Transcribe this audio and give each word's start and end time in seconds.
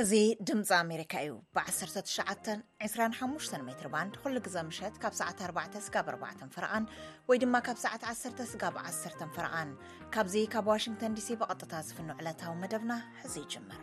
እዚ 0.00 0.14
ድምፂ 0.48 0.70
ኣሜሪካ 0.80 1.12
እዩ 1.26 1.30
ብ1925 1.56 3.62
ሜትርባንድ 3.68 4.14
ኩሉ 4.22 4.34
ግዜ 4.46 4.56
ምሸት 4.68 4.94
ካብ 5.02 5.14
ሰዓት 5.20 5.38
4ባዕ 5.46 5.72
ስጋብ 5.86 6.06
4ባዕ 6.14 6.34
ፈርቓን 6.56 6.84
ወይ 7.30 7.38
ድማ 7.44 7.54
ካብ 7.68 7.78
ሰዓቲ 7.84 8.02
1ሰ 8.12 8.40
ስጋብ 8.52 8.74
1ሰ 8.84 9.02
ፈርቓን 9.38 9.70
ካብዚ 10.16 10.34
ካብ 10.54 10.66
ዋሽንግተን 10.74 11.16
ዲሲ 11.18 11.30
ብቐጥታ 11.42 11.72
ዝፍንዕለታዊ 11.88 12.52
መደብና 12.64 12.92
ሕዚ 13.22 13.34
ይጅመር 13.44 13.80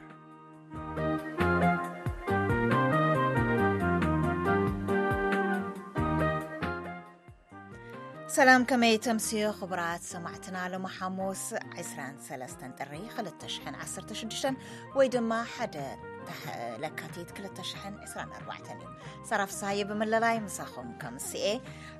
ሰላም 8.36 8.64
ከመይ 8.70 8.96
ተምሲዮ 9.06 9.48
ክቡራት 9.58 10.04
ሰማዕትና 10.12 10.58
ሎማሓሙስ 10.74 11.44
23 11.82 12.64
ጥሪ 12.78 12.94
216 13.18 14.96
ወይ 14.98 15.08
ድማ 15.16 15.32
ሓደ 15.56 15.76
ታ 16.30 16.56
ለካቲት 16.84 17.30
224 17.42 18.74
እዩ 18.76 18.82
ሳራፍሳይ 19.30 19.82
ብመለላይ 19.92 20.38
ምሳኹም 20.48 20.90
ከምስኤ 21.04 21.46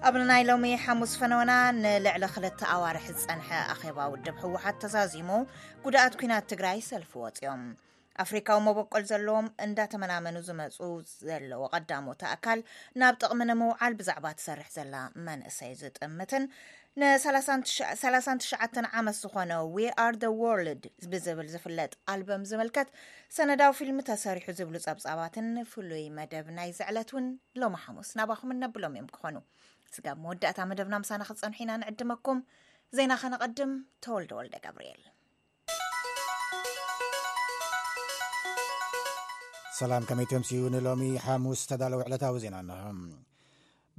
ኣብ 0.10 0.18
ናይ 0.32 0.44
ሎሚ 0.50 0.72
ሓሙስ 0.86 1.14
ፈነና 1.22 1.52
ንልዕሊ 1.84 2.26
ክልተ 2.36 2.62
ኣዋርሒ 2.78 3.06
ዝፀንሐ 3.20 3.50
ኣኼባ 3.76 4.00
ውድብ 4.14 4.40
ህወሓት 4.46 4.80
ተዛዚሙ 4.86 5.30
ጉዳኣት 5.88 6.16
ኩናት 6.24 6.50
ትግራይ 6.54 6.82
ሰልፊ 6.92 7.14
ወፅኦም 7.26 7.64
ኣፍሪካዊ 8.22 8.58
መበቆል 8.68 9.04
ዘለዎም 9.10 9.48
እንዳተመናመኑ 9.66 10.36
ዝመፁ 10.48 10.76
ዘለዎ 11.28 11.62
ቀዳሞ 11.76 12.08
ተኣካል 12.22 12.60
ናብ 13.02 13.16
ጥቕሚ 13.22 13.42
ንምውዓል 13.50 13.94
ብዛዕባ 14.00 14.26
ትሰርሕ 14.40 14.68
ዘላ 14.78 14.96
መንእሰይ 15.28 15.74
ዝጥምትን 15.82 16.44
ን39 17.02 18.80
ዓመት 19.00 19.16
ዝኮነ 19.22 19.54
ወኣር 19.76 20.14
ደ 20.24 20.28
ወርድ 20.42 20.84
ብዝብል 21.12 21.48
ዝፍለጥ 21.54 21.92
ኣልበም 22.14 22.44
ዝምልከት 22.50 22.90
ሰነዳዊ 23.38 23.72
ፊልሚ 23.80 24.00
ተሰሪሑ 24.12 24.46
ዝብሉ 24.60 24.76
ፀብፃባትን 24.86 25.48
ንፍሉይ 25.56 26.06
መደብ 26.18 26.48
ናይ 26.58 26.70
ዘዕለት 26.80 27.12
እውን 27.16 27.28
ሎማ 27.64 27.76
ሓሙስ 27.86 28.12
ናባኹም 28.20 28.54
እነብሎም 28.56 28.98
እዮም 29.00 29.10
ክኾኑ 29.16 29.36
ስጋብ 29.96 30.18
መወዳእታ 30.26 30.60
መደብና 30.74 30.96
ምሳና 31.06 31.22
ክፀንሒ 31.32 31.60
ኢና 31.66 31.72
ንዕድመኩም 31.84 32.42
ዜና 33.00 33.12
ኸነቐድም 33.24 33.72
ተወልደ 34.06 34.32
ወልደ 34.42 34.56
ቀብርኤል 34.68 35.02
ላም 39.92 40.04
ከመይ 40.10 40.26
ትምስው 40.32 40.66
ንሎሚ 40.74 41.04
ሓሙስ 41.24 41.60
ዝተዳሎ 41.64 41.94
ውዕለታዊ 42.00 42.36
ዜና 42.44 42.56
ኣን 42.90 43.00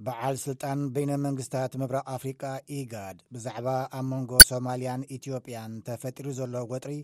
በዓል 0.05 0.37
ስልጣን 0.45 0.79
በነ 0.95 1.11
መንግስትታት 1.25 1.73
ምብራቅ 1.81 2.03
ኣፍሪቃ 2.15 2.43
ኢጋድ 2.77 3.19
ብዛዕባ 3.35 3.67
ኣብ 3.99 4.05
መንጎ 4.13 4.31
ሶማልያን 4.51 5.03
ኢትዮጵያን 5.17 5.75
ተፈጢሩ 5.89 6.27
ዘሎ 6.39 6.55
ወጥሪ 6.73 6.95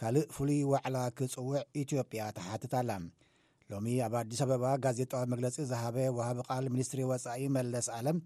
ካልእ 0.00 0.26
ፍሉይ 0.34 0.60
ዋዕላ 0.72 0.96
ክፅውዕ 1.18 1.56
ኢትዮጵያ 1.82 2.22
ተሓትታኣላ 2.38 2.92
ሎሚ 3.72 3.88
ኣብ 4.06 4.14
ኣዲስ 4.22 4.40
ኣበባ 4.46 4.64
ጋዜጣዊ 4.86 5.24
መግለፂ 5.34 5.58
ዝሃበ 5.72 5.96
ውሃብ 6.18 6.38
ቓል 6.48 6.66
ሚኒስትሪ 6.74 7.02
ወፃኢ 7.10 7.42
መለስ 7.56 7.88
ኣለም 7.98 8.20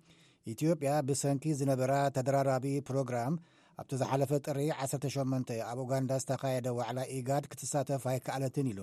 ኢትዮጵያ 0.52 0.92
ብሰንኪ 1.08 1.44
ዝነበራ 1.62 1.92
ተደራራቢ 2.16 2.66
ፕሮግራም 2.90 3.34
ኣብቲ 3.80 3.92
ዝሓለፈ 4.02 4.30
ጥሪ 4.48 4.58
18 4.84 5.54
ኣብ 5.72 5.78
ኡጋንዳ 5.86 6.10
ዝተኻየደ 6.22 6.66
ዋዕላ 6.80 6.98
ኢጋድ 7.18 7.44
ክትሳተፍይ 7.52 8.18
ከኣለትን 8.26 8.66
ኢሉ 8.72 8.80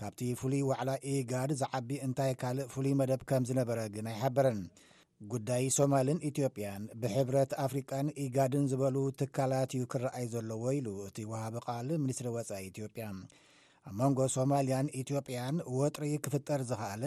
ካብቲ 0.00 0.20
ፍሉይ 0.40 0.62
ዋዕላ 0.70 0.90
ኢጋድ 1.14 1.50
ዝዓቢ 1.60 1.88
እንታይ 2.06 2.30
ካልእ 2.40 2.68
ፍሉይ 2.74 2.94
መደብ 3.00 3.20
ከም 3.30 3.42
ዝነበረ 3.50 3.78
ግን 3.94 4.06
ኣይሓበረን 4.12 4.60
ጉዳይ 5.32 5.64
ሶማልን 5.76 6.18
ኢትጵያን 6.28 6.84
ብሕብረት 7.02 7.50
ኣፍሪቃን 7.64 8.06
ኢጋድን 8.24 8.64
ዝበሉ 8.70 8.96
ትካላት 9.20 9.72
እዩ 9.76 9.82
ክረኣይ 9.92 10.26
ዘለዎ 10.32 10.62
ኢሉ 10.78 10.88
እቲ 11.08 11.18
ውሃቢ 11.32 11.54
ቓል 11.66 11.88
ሚኒስትሪ 12.04 12.28
ወፃኢ 12.36 12.62
ኢትዮጵያ 12.72 13.04
ኣብ 13.88 13.94
መንጎ 14.00 14.18
ሶማልያን 14.36 14.86
ኢትዮጵያን 15.02 15.56
ወጥሪ 15.80 16.04
ክፍጠር 16.24 16.60
ዝክኣለ 16.70 17.04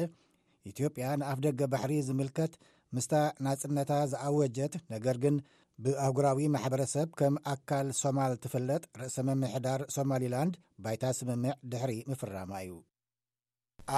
ኢትዮጵያ 0.72 1.06
ንኣፍ 1.20 1.40
ደገ 1.48 1.62
ባሕሪ 1.74 1.94
ዝምልከት 2.08 2.54
ምስታ 2.96 3.14
ናፅነታ 3.46 3.92
ዝኣወጀት 4.14 4.74
ነገር 4.96 5.18
ግን 5.26 5.36
ብኣጉራዊ 5.84 6.40
ማሕበረሰብ 6.56 7.08
ከም 7.20 7.36
ኣካል 7.54 7.88
ሶማል 8.02 8.34
ትፍለጥ 8.44 8.84
ርእሰ 9.00 9.16
መምሕዳር 9.30 9.82
ሶማሊላንድ 9.96 10.54
ባይታ 10.84 11.04
ስምምዕ 11.18 11.54
ድሕሪ 11.72 11.94
ምፍራማ 12.10 12.52
እዩ 12.66 12.72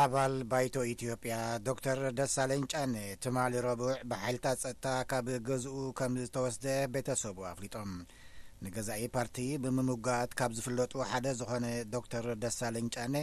ኣባል 0.02 0.34
ባይቶ 0.52 0.76
ኢትዮጵያ 0.94 1.36
ዶክተር 1.68 2.00
ደሳለን 2.20 2.64
ጫነ 2.72 2.96
ትማሊ 3.24 3.54
ረቡዕ 3.68 3.92
ብሓይልታት 4.12 4.58
ፀጥታ 4.64 4.86
ካብ 5.12 5.28
ገዝኡ 5.50 5.76
ከም 6.00 6.16
ዝተወስደ 6.24 6.66
ቤተሰቡ 6.96 7.38
ኣፍሊጦም 7.52 7.92
ንገዛኢ 8.66 9.04
ፓርቲ 9.18 9.38
ብምምጋት 9.66 10.32
ካብ 10.40 10.52
ዝፍለጡ 10.58 10.94
ሓደ 11.12 11.26
ዝኾነ 11.42 11.66
ዶተር 11.94 12.28
ደሳለን 12.46 12.88
ጫነ 12.96 13.16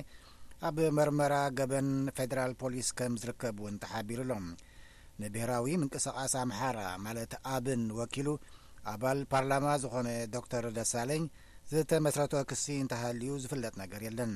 ኣብ 0.68 0.78
መርመራ 0.98 1.34
ገበን 1.58 1.90
ፌደራል 2.18 2.54
ፖሊስ 2.62 2.88
ከም 3.00 3.14
ዝርከብ 3.22 3.56
እውን 3.62 3.76
ተሓቢሩ 3.84 4.20
ሎም 4.30 4.46
ንብሄራዊ 5.22 5.66
ምንቅስቓስ 5.82 6.32
ኣምሓራ 6.42 6.78
ማለት 7.06 7.32
ኣብን 7.54 7.82
ወኪሉ 7.98 8.28
ኣባል 8.92 9.18
ፓርላማ 9.32 9.66
ዝኾነ 9.82 10.08
ዶክተር 10.36 10.64
ደሳለኝ 10.78 11.22
ዘተመስረቶ 11.72 12.32
ክሲ 12.50 12.64
እንተሃልዩ 12.84 13.30
ዝፍለጥ 13.42 13.74
ነገር 13.82 14.00
የለን 14.06 14.32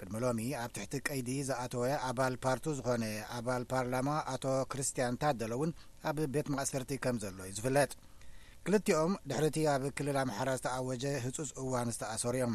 ቅድሚሎሚ 0.00 0.40
ኣብ 0.62 0.70
ትሕቲ 0.76 0.92
ቀይዲ 1.08 1.28
ዝኣተወ 1.48 1.82
ኣባል 2.10 2.34
ፓርቱ 2.44 2.64
ዝኾነ 2.78 3.04
ኣባል 3.38 3.64
ፓርላማ 3.72 4.10
ኣቶ 4.34 4.44
ክርስትያን 4.72 5.18
ታደሎ 5.22 5.52
እውን 5.58 5.72
ኣብ 6.10 6.18
ቤት 6.34 6.46
ማእሰርቲ 6.54 6.92
ከም 7.04 7.16
ዘሎ 7.24 7.38
እዩ 7.48 7.54
ዝፍለጥ 7.58 7.90
ክልቲኦም 8.66 9.12
ድሕሪ 9.28 9.44
እቲ 9.50 9.58
ኣብ 9.74 9.82
ክልል 9.98 10.16
ኣምሓራ 10.22 10.48
ዝተኣወጀ 10.58 11.04
ህጹስ 11.24 11.50
እዋን 11.62 11.88
ዝተኣሰሩ 11.94 12.34
እዮም 12.38 12.54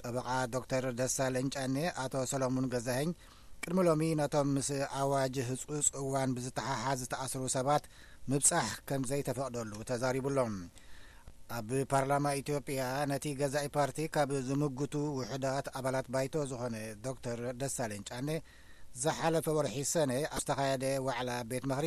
ጠብቓ 0.00 0.26
ዶክተር 0.54 0.84
ደሳለኝ 1.00 1.46
ጫን 1.54 1.74
ኣቶ 2.04 2.14
ሰሎሙን 2.32 2.66
ገዛኸኝ 2.74 3.10
ቅድሚ 3.64 3.80
ሎሚ 3.86 4.02
ነቶም 4.20 4.48
ምስ 4.56 4.68
ኣዋጅ 5.00 5.34
ህጹጽ 5.48 5.88
እዋን 6.00 6.30
ብዝተሓሓዝ 6.36 6.98
ዝተኣስሩ 7.04 7.42
ሰባት 7.54 7.84
ምብጻሕ 8.30 8.68
ከም 8.88 9.02
ዘይተፈቕደሉ 9.10 9.72
ተዛሪቡ 9.90 10.26
ሎም 10.38 10.54
ኣብ 11.58 11.68
ፓርላማ 11.92 12.26
ኢትዮጵያ 12.40 12.80
ነቲ 13.10 13.24
ገዛኢ 13.40 13.68
ፓርቲ 13.76 13.98
ካብ 14.14 14.32
ዝምግቱ 14.48 14.94
ውሕዳት 15.18 15.66
ኣባላት 15.78 16.08
ባይቶ 16.16 16.34
ዝኾነ 16.50 16.76
ዶክተር 17.06 17.40
ደሳልን 17.62 18.04
ጫነ 18.10 18.28
ዝሓለፈ 19.02 19.46
ወርሒ 19.58 19.76
ሰነ 19.92 20.10
ዝተካየደ 20.42 20.84
ዋዕላ 21.06 21.30
ቤት 21.52 21.66
ምኽሪ 21.72 21.86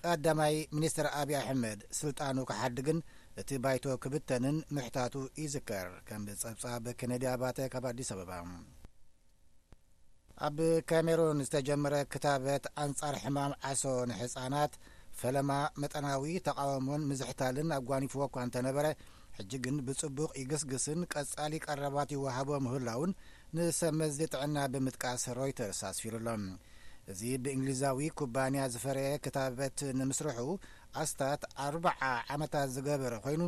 ቀዳማይ 0.00 0.54
ሚኒስትር 0.76 1.06
ኣብዪ 1.20 1.34
ኣሕመድ 1.42 1.80
ስልጣኑ 2.00 2.36
ክሓድግን 2.50 2.98
እቲ 3.40 3.48
ባይቶ 3.64 3.84
ክብተንን 4.04 4.56
ምሕታቱ 4.76 5.14
ይዝከር 5.42 5.88
ከም 6.10 6.24
ጸብጻብ 6.44 6.84
ኬነድያ 7.02 7.32
ባተ 7.44 7.58
ካብ 7.74 7.86
ኣዲስ 7.92 8.10
አበባ 8.16 8.30
ኣብ 10.44 10.58
ካሜሩን 10.88 11.38
ዝተጀመረ 11.46 11.94
ክታበት 12.12 12.64
ኣንጻር 12.82 13.14
ሕማም 13.22 13.52
ዓሶ 13.68 13.84
ንሕጻናት 14.10 14.72
ፈለማ 15.20 15.50
መጠናዊ 15.82 16.24
ተቃወሞን 16.48 17.06
ምዝሕታልን 17.10 17.68
ኣጓኒፍዎ 17.78 18.22
ኳ 18.34 18.44
እንተ 18.46 18.56
ነበረ 18.66 18.86
ሕጂ 19.38 19.52
ግን 19.64 19.76
ብጽቡቕ 19.86 20.30
ይግስግስን 20.40 21.00
ቀጻሊ 21.12 21.52
ቀረባት 21.66 22.10
ይወሃቦ 22.16 22.50
ምህላውን 22.66 23.10
ንሰመዝዚ 23.56 24.18
ጥዕና 24.34 24.56
ብምጥቃስ 24.72 25.24
ሮይተርስ 25.40 25.80
ኣስፊሩ 25.90 26.14
ሎም 26.26 26.44
እዚ 27.12 27.20
ብእንግሊዛዊ 27.44 28.06
ኩባንያ 28.20 28.60
ዝፈረየ 28.74 29.10
ክታበት 29.24 29.78
ንምስርሑ 29.98 30.38
ኣስታት 31.02 31.42
ኣርባ0 31.64 32.08
ዓመታት 32.34 32.68
ዝገበረ 32.76 33.14
ኮይኑ 33.26 33.42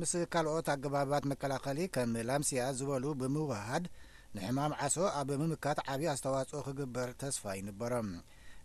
ምስ 0.00 0.12
ካልኦት 0.32 0.68
ኣገባባት 0.74 1.24
መከላኸሊ 1.32 1.78
ከም 1.96 2.12
ላምስያ 2.28 2.64
ዝበሉ 2.80 3.04
ብምውሃድ 3.22 3.86
ንሕማም 4.36 4.72
ዓሶ 4.84 4.96
ኣብ 5.20 5.28
ምምካት 5.40 5.78
ዓብዪ 5.92 6.04
ኣስተዋጽኦ 6.12 6.60
ክግበር 6.66 7.08
ተስፋ 7.20 7.42
ይንበሮም 7.58 8.06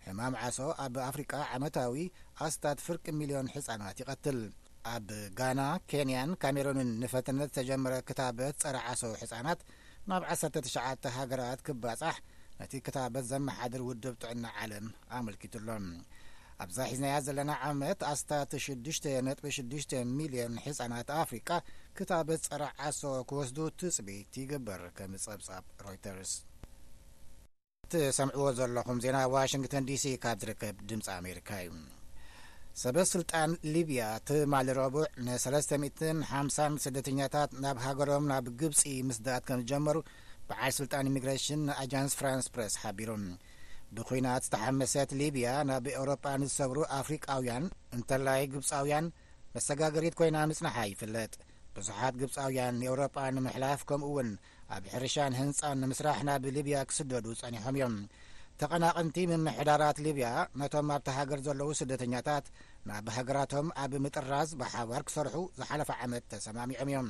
ሕማም 0.06 0.34
ዓሶ 0.48 0.58
ኣብ 0.84 0.96
ኣፍሪቃ 1.08 1.32
ዓመታዊ 1.56 2.00
ኣስታት 2.46 2.78
ፍርቂ 2.86 3.06
ሚልዮን 3.22 3.50
ሒጻናት 3.56 3.98
ይቐትል 4.02 4.40
ኣብ 4.94 5.08
ጋና 5.40 5.62
ኬንያን 5.94 6.32
ካሜሩንን 6.44 6.90
ንፈትነት 7.02 7.50
ዝተጀመረ 7.52 7.96
ክታበት 8.12 8.56
ጸራ 8.64 8.78
ዓሶ 8.92 9.04
ሒጻናት 9.22 9.60
ናብ 10.12 10.24
19ሸ 10.36 10.76
ሃገራት 11.18 11.62
ክባጻሕ 11.70 12.18
ነቲ 12.60 12.74
ክታበት 12.86 13.26
ዘመሓድር 13.32 13.82
ውድብ 13.90 14.16
ጥዕና 14.24 14.46
ዓለም 14.62 14.86
ኣመልኪት 15.20 15.56
ሎም 15.68 15.88
ኣብዛ 16.64 16.78
ሒዝናያ 16.92 17.16
ዘለና 17.26 17.52
ዓመት 17.70 18.00
ኣስታት 18.14 18.52
6ዱሽ 18.68 18.98
ጥ6ዱሽ 19.08 19.84
ሚልዮን 20.20 20.54
ሒጻናት 20.68 21.10
ኣፍሪቃ 21.24 21.50
ክታበት 22.00 22.42
ጸራዓሶ 22.48 23.04
ክወስዱ 23.30 23.58
ትጽቢት 23.80 24.34
ይግበር 24.42 24.82
ከምዝጸብጻብ 24.98 25.64
ሮይተርስ 25.86 26.32
እቲሰምዕዎ 27.86 28.44
ዘለኹም 28.60 28.98
ዜና 29.04 29.18
ዋሽንግተን 29.36 29.86
ዲሲ 29.90 30.06
ካብ 30.24 30.38
ዝርከብ 30.44 30.76
ድምፂ 30.90 31.08
ኣሜሪካ 31.22 31.50
እዩ 31.68 31.72
ሰበስልጣን 32.82 33.52
ሊብያ 33.74 34.02
እቲ 34.20 34.30
ማል 34.54 34.68
ረቡዕ 34.80 35.06
ን 35.26 35.38
3ስ050 35.46 36.76
ስደተኛታት 36.84 37.52
ናብ 37.64 37.78
ሃገሮም 37.86 38.26
ናብ 38.34 38.46
ግብጺ 38.62 38.82
ምስዳት 39.10 39.44
ከም 39.48 39.62
ዝጀመሩ 39.64 39.98
በዓል 40.50 40.72
ስልጣን 40.80 41.10
ኢሚግሬሽን 41.12 41.62
ንአጃንስ 41.72 42.14
ፍራንስ 42.22 42.48
ፕሬስ 42.56 42.76
ሓቢሩም 42.84 43.24
ብኲናት 43.96 44.44
ዝተሓመሰት 44.50 45.10
ሊብያ 45.24 45.48
ናብ 45.72 45.86
ኤውሮጳ 45.98 46.26
ንዝሰጉሩ 46.44 46.80
ኣፍሪቃውያን 47.02 47.66
እንተላይ 47.98 48.44
ግብፃውያን 48.56 49.14
መሰጋገሪት 49.58 50.16
ኮይና 50.22 50.38
ምጽናሓ 50.50 50.78
ይፍለጥ 50.94 51.32
ብዙሓት 51.78 52.16
ግብፃውያን 52.22 52.78
ንኤውሮጳ 52.82 53.16
ንምሕላፍ 53.36 53.82
ከምኡ 53.90 54.08
እውን 54.12 54.30
ኣብ 54.76 54.86
ሕርሻን 54.94 55.34
ህንጻን 55.40 55.78
ንምስራሕ 55.84 56.20
ናብ 56.30 56.44
ሊብያ 56.56 56.78
ክስደዱ 56.90 57.26
ጸኒሖም 57.42 57.76
እዮም 57.80 57.96
ተቐናቐንቲ 58.62 59.16
ምምሕዳራት 59.32 59.98
ሊብያ 60.06 60.28
ነቶም 60.62 60.88
ኣብተ 60.96 61.08
ሃገር 61.18 61.40
ዘለዉ 61.48 61.70
ስደተኛታት 61.82 62.46
ናብ 62.90 63.08
ሃገራቶም 63.18 63.68
ኣብ 63.84 63.92
ምጥራዝ 64.06 64.50
ብሓባር 64.62 65.04
ክሰርሑ 65.08 65.36
ዝሓለፈ 65.60 65.90
ዓመት 66.06 66.24
ተሰማሚዖም 66.32 66.88
እዮም 66.92 67.10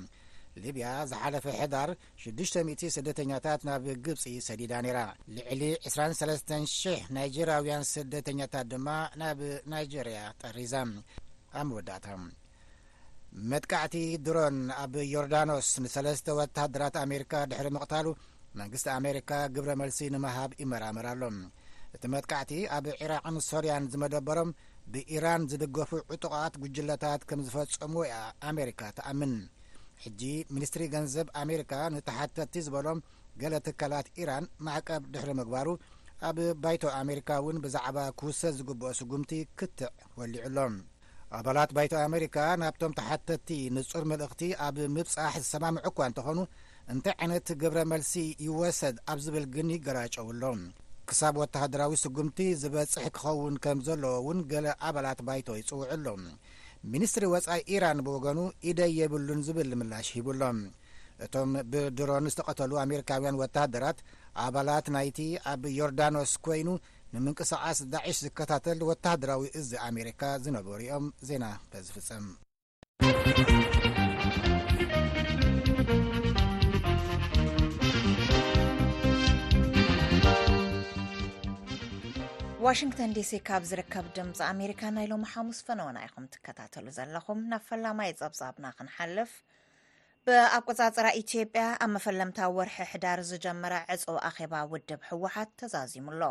ሊብያ 0.64 0.86
ዝሓለፈ 1.12 1.46
ሕዳር 1.62 1.90
600 2.26 2.92
ስደተኛታት 2.96 3.62
ናብ 3.70 3.84
ግብፂ 4.08 4.24
ሰዲዳ 4.48 4.74
ነራ 4.88 5.00
ልዕሊ 5.38 5.62
23,00 5.92 7.12
ናይጄርያውያን 7.18 7.88
ስደተኛታት 7.94 8.68
ድማ 8.74 8.90
ናብ 9.24 9.40
ናይጄርያ 9.74 10.20
ጠሪዘ 10.44 10.74
ኣብ 11.60 11.66
መወዳእታ 11.72 12.08
መጥካዕቲ 13.52 13.96
ድሮን 14.26 14.58
ኣብ 14.84 14.94
ዮርዳኖስ 15.14 15.68
ንሰለስተ 15.84 16.36
ወታደራት 16.40 16.96
ኣሜሪካ 17.06 17.34
ድሕሪ 17.52 17.68
ምቕታሉ 17.76 18.08
መንግስቲ 18.60 18.88
ኣሜሪካ 19.00 19.32
ግብረ 19.56 19.72
መልሲ 19.82 20.00
ንምሃብ 20.14 20.52
ይመራመራሎም 20.62 21.38
እቲ 21.96 22.04
መጥካዕቲ 22.16 22.54
ኣብ 22.78 22.86
ዒራቕን 23.02 23.38
ሶርያን 23.50 23.90
ዝመደበሮም 23.92 24.50
ብኢራን 24.94 25.44
ዝድገፉ 25.52 25.92
ዕጡቓት 26.16 26.54
ጕጅለታት 26.64 27.22
ከም 27.30 27.42
ዝፈጽሙ 27.48 27.94
ያ 28.14 28.18
ኣሜሪካ 28.52 28.82
ተኣምን 28.98 29.34
ሕጂ 30.04 30.22
ሚኒስትሪ 30.56 30.84
ገንዘብ 30.96 31.28
ኣሜሪካ 31.44 31.74
ንተሓተቲ 31.94 32.56
ዝበሎም 32.66 33.00
ገለ 33.42 33.56
ትካላት 33.68 34.08
ኢራን 34.22 34.46
ማዕቀብ 34.66 35.02
ድሕሪ 35.14 35.32
ምግባሩ 35.42 35.68
ኣብ 36.30 36.38
ባይቶ 36.62 36.84
ኣሜሪካ 37.02 37.30
እውን 37.42 37.58
ብዛዕባ 37.66 37.98
ክውሰት 38.20 38.56
ዝግብኦ 38.60 38.92
ስጉምቲ 39.00 39.32
ክትዕ 39.60 39.90
ወሊዑ 40.20 40.46
ሎም 40.58 40.76
ኣባላት 41.38 41.70
ባይቶ 41.76 41.94
ኣሜሪካ 42.08 42.36
ናብቶም 42.62 42.94
ተሓተቲ 42.98 43.48
ንጹር 43.76 44.04
መልእኽቲ 44.12 44.42
ኣብ 44.66 44.76
ምብጻሕ 44.96 45.34
ዝሰማምዑ 45.44 45.86
እኳ 45.92 45.98
እንትኾኑ 46.10 46.40
እንታይ 46.94 47.16
ዓይነት 47.22 47.48
ግብረ 47.62 47.80
መልሲ 47.94 48.14
ይወሰድ 48.46 48.96
ኣብ 49.12 49.18
ዝብል 49.26 49.46
ግን 49.56 49.74
ይገራጨቡሎ 49.76 50.44
ክሳብ 51.10 51.36
ወተደራዊ 51.42 51.92
ስጉምቲ 52.04 52.40
ዝበጽሕ 52.62 53.04
ክኸውን 53.18 53.56
ከም 53.66 53.82
ዘለዎ 53.88 54.14
እውን 54.22 54.40
ገለ 54.52 54.68
ኣባላት 54.88 55.20
ባይቶ 55.30 55.48
ይጽውዑ 55.60 55.86
ኣሎ 55.96 56.08
ሚኒስትሪ 56.94 57.26
ወፃኢ 57.34 57.62
ኢራን 57.76 58.00
ብወገኑ 58.08 58.40
ኢደይ 58.72 58.92
የብሉን 59.02 59.40
ዝብል 59.48 59.72
ምላሽ 59.82 60.08
ሂቡሎም 60.18 60.60
እቶም 61.26 61.52
ብድሮን 61.74 62.26
ዝተቐተሉ 62.32 62.72
ኣሜሪካውያን 62.86 63.40
ወተደራት 63.44 64.00
ኣባላት 64.46 64.88
ናይቲ 64.96 65.20
ኣብ 65.52 65.62
ዮርዳኖስ 65.80 66.32
ኮይኑ 66.46 66.68
ንምንቅስቃስ 67.16 67.80
ዳዕሽ 67.92 68.18
ዝከታተል 68.26 68.80
ወተደራዊ 68.88 69.42
እዚ 69.60 69.70
ኣሜሪካ 69.90 70.22
ዝነበሩ 70.46 70.78
እዮም 70.86 71.06
ዜና 71.28 71.46
በዝፍፀም 71.72 72.26
ዋሽንግተን 82.66 83.12
ዲሲ 83.18 83.32
ካብ 83.50 83.64
ዝርከብ 83.72 84.06
ድምፂ 84.18 84.38
ኣሜሪካ 84.54 84.82
ናይ 84.98 85.06
ሎም 85.14 85.24
ሓሙስ 85.32 85.60
ፈነወና 85.70 85.98
ኢኹም 86.10 86.26
ትከታተሉ 86.36 86.88
ዘለኹም 86.98 87.40
ናብ 87.54 87.62
ፈላማይ 87.70 88.12
ፀብፃብና 88.22 88.66
ክንሓልፍ 88.80 89.32
ብኣቆፃጽራ 90.28 91.06
ኢትዮጵያ 91.24 91.66
ኣብ 91.86 91.90
መፈለምታዊ 91.96 92.50
ወርሒ 92.60 92.78
ሕዳር 92.94 93.22
ዝጀመረ 93.32 93.74
ዕፁ 93.98 94.06
ኣኼባ 94.30 94.54
ውድብ 94.74 95.02
ህወሓት 95.12 95.52
ተዛዚሙ 95.64 96.08
ኣሎ 96.16 96.24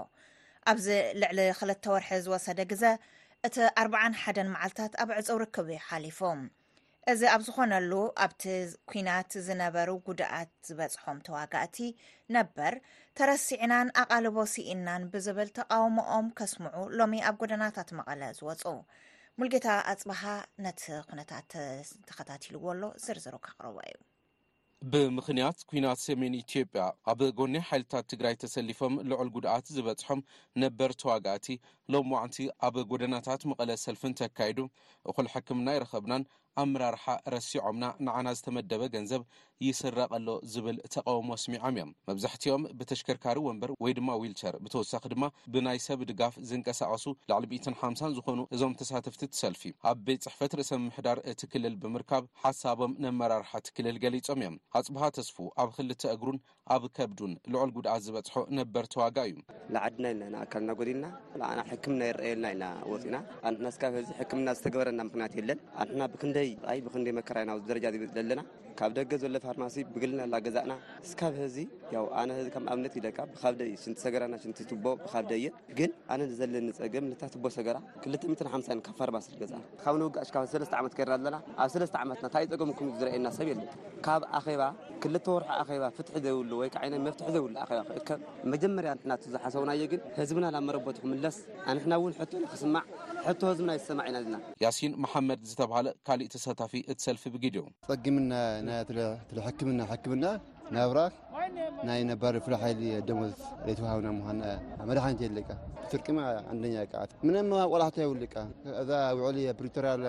ኣብዚ 0.71 0.89
ልዕሊ 1.23 1.41
ክልተ 1.59 1.85
ወርሒ 1.93 2.09
ዝወሰደ 2.25 2.61
ግዜ 2.71 2.85
እቲ 3.47 3.57
4ሓደን 3.83 4.49
መዓልትታት 4.55 4.93
ኣብ 5.03 5.11
ዕፁብ 5.21 5.37
ርክብ 5.43 5.69
ሓሊፎም 5.89 6.41
እዚ 7.11 7.21
ኣብ 7.35 7.43
ዝኮነሉ 7.49 7.93
ኣብቲ 8.25 8.43
ኩናት 8.91 9.33
ዝነበሩ 9.49 9.89
ጉዳኣት 10.09 10.51
ዝበፅሖም 10.69 11.19
ተዋጋእቲ 11.29 11.77
ነበር 12.37 12.75
ተረሲዕናን 13.21 13.93
ኣቓልቦ 14.03 14.37
ሲኢናን 14.55 15.05
ብዝብል 15.13 15.51
ተቃውሞኦም 15.61 16.29
ከስምዑ 16.41 16.77
ሎሚ 17.01 17.15
ኣብ 17.31 17.37
ጎደናታት 17.45 17.91
መቐለ 18.01 18.21
ዝወፁ 18.41 18.65
ሙልጌታ 19.41 19.69
ኣፅብሃ 19.95 20.23
ነቲ 20.67 20.83
ኩነታት 21.13 21.51
ተከታትሉዎሎ 22.11 22.83
ዝርዝሩ 23.07 23.35
ካቅርባ 23.47 23.79
እዩ 23.93 23.97
ብምኽንያት 24.93 25.61
ኩናት 25.69 25.99
ሰሜን 26.07 26.35
ኢትዮጵያ 26.41 26.83
ኣብ 27.11 27.21
ጎነ 27.39 27.55
ሓይልታት 27.69 28.07
ትግራይ 28.13 28.35
ተሰሊፎም 28.43 28.95
ልዑል 29.11 29.29
ጉድኣት 29.37 29.67
ዝበፅሖም 29.77 30.21
ነበር 30.63 30.91
ተዋጋእቲ 31.01 31.47
ሎም 31.93 32.13
ዋዕንቲ 32.17 32.37
ኣብ 32.67 32.77
ጎደናታት 32.91 33.45
መቐለ 33.53 33.71
ሰልፍን 33.85 34.15
ተካይዱ 34.21 34.59
እኩል 35.13 35.29
ሕክምና 35.35 35.69
ይረከብናን 35.77 36.25
ኣመራርሓ 36.63 37.05
ረሲዖምና 37.35 37.85
ንዓና 38.07 38.29
ዝተመደበ 38.39 38.83
ገንዘብ 38.95 39.23
ይስረቀሎ 39.65 40.31
ዝብል 40.53 40.77
ተቃውሞ 40.95 41.29
ስሚዖም 41.43 41.71
እዮም 41.77 41.91
መብዛሕትኦም 42.09 42.65
ብተሽከርካሪ 42.79 43.39
ወንበር 43.47 43.71
ወይ 43.85 43.93
ድማ 43.99 44.11
ዊልቸር 44.23 44.55
ብተወሳኺ 44.65 45.05
ድማ 45.13 45.25
ብናይ 45.53 45.79
ሰብ 45.87 46.01
ድጋፍ 46.11 46.35
ዝንቀሳቀሱ 46.49 47.05
ላዕሊ 47.31 47.45
1ሓ0ን 47.73 48.13
ዝኾኑ 48.19 48.41
እዞም 48.57 48.75
ተሳተፍቲ 48.81 49.23
ትሰልፊ 49.35 49.63
ኣብ 49.91 49.99
ቤት 50.07 50.21
ፅሕፈት 50.27 50.55
ርእሰ 50.61 50.73
ምሕዳር 50.87 51.21
እትክልል 51.33 51.77
ብምርካብ 51.85 52.25
ሓሳቦም 52.43 52.95
ንመራርሓ 53.05 53.53
ትክልል 53.69 53.99
ገሊፆም 54.05 54.41
እዮም 54.45 54.59
ኣፅብሃ 54.81 55.03
ተስፉ 55.19 55.37
ኣብ 55.65 55.71
ክልተ 55.79 56.03
እግሩን 56.17 56.39
ኣብ 56.75 56.83
ከብዱን 56.99 57.33
ልዑል 57.55 57.73
ጉድኣት 57.79 58.05
ዝበፅሖ 58.09 58.35
ነበር 58.61 58.85
ተዋጋ 58.95 59.19
እዩ 59.31 59.37
ንዓድና 59.77 60.05
ኢናናኣካልና 60.17 60.71
ጎዲልና 60.81 61.09
ዓና 61.51 61.59
ሕክምና 61.73 62.03
ይረአየልና 62.11 62.47
ኢና 62.59 62.65
ወፅእና 62.93 63.17
ኣንሕና 63.49 63.71
ስካዚ 63.79 64.07
ሕክምና 64.21 64.49
ዝተገበረና 64.59 65.01
ምክንያት 65.11 65.35
የለን 65.41 65.61
ኣሕና 65.85 66.03
ብን 66.13 66.23
ይ 66.77 66.81
ብክንደ 66.87 67.07
መከራና 67.19 67.51
ደረጃ 67.73 67.85
ለለና 68.17 68.41
ካብ 68.81 68.91
ደገ 68.99 69.13
ዘሎ 69.23 69.37
ፋርማሲ 69.45 69.75
ብግልና 69.93 70.37
ገና 70.47 70.73
ካ 71.21 71.33
ኣነት 72.73 72.95
ብእ 73.75 74.31
ሰ 74.43 74.65
ብየ 74.73 75.51
ግ 75.79 75.89
ነ 76.21 76.27
ዘለ 76.41 76.55
ፀም 76.81 77.07
ቦ 77.45 77.51
ሰራ 77.57 77.77
2 78.09 78.29
ብርስ 79.03 79.29
ካውሽለ 80.35 80.65
ዓት 80.81 80.95
ገና 81.01 81.15
ኣና 81.23 81.39
ኣብ 81.65 81.77
ለ 81.81 81.87
ትንታ 81.87 82.29
ፀምም 82.65 82.93
ዝየናሰብ 83.03 83.49
ካ 84.07 84.19
ባወር 84.23 85.43
ባ 85.85 85.91
ዘብሉ 86.27 86.53
ዘይብሉ 87.19 87.53
ባክከብ 87.89 88.21
መጀመ 88.55 88.77
ዝሓሰውናየግን 89.33 90.01
ህዝና 90.21 90.45
ናመረቦት 90.57 90.97
ክምለስ 91.03 91.37
ንሕና 91.77 91.95
ንክስማ 92.45 92.77
ህዝና 93.29 93.71
ይሰማ 93.79 93.99
ኢና 94.11 94.19
ናያሲን 94.35 94.93
ማሓመድ 95.05 95.43
ተሃ 95.61 95.73
ካእ 96.09 96.25
ተሳታፊ 96.35 96.75
እሰልፊ 96.93 97.23
ብድም 97.35 97.67
لكا 98.67 99.19
حكمن 99.91 100.39
نبر 100.73 100.97
ي 101.85 102.05
نبر 102.11 102.33
فل 102.45 102.55
حل 102.63 102.81
دم 103.09 103.21
ليتوهن 103.67 104.07
من 104.15 104.39
ملحنت 104.89 105.23
لق 105.35 105.49
ትርቂማ 105.93 106.21
ንደኛ 106.59 106.77
ከዓ 106.93 107.03
ምን 107.27 107.47
ቆላሕታ 107.73 107.97
ይውሉካ 108.05 108.35
እዛ 108.83 108.91
ውዕሉ 109.19 109.37
ብሪቶርያል 109.59 110.03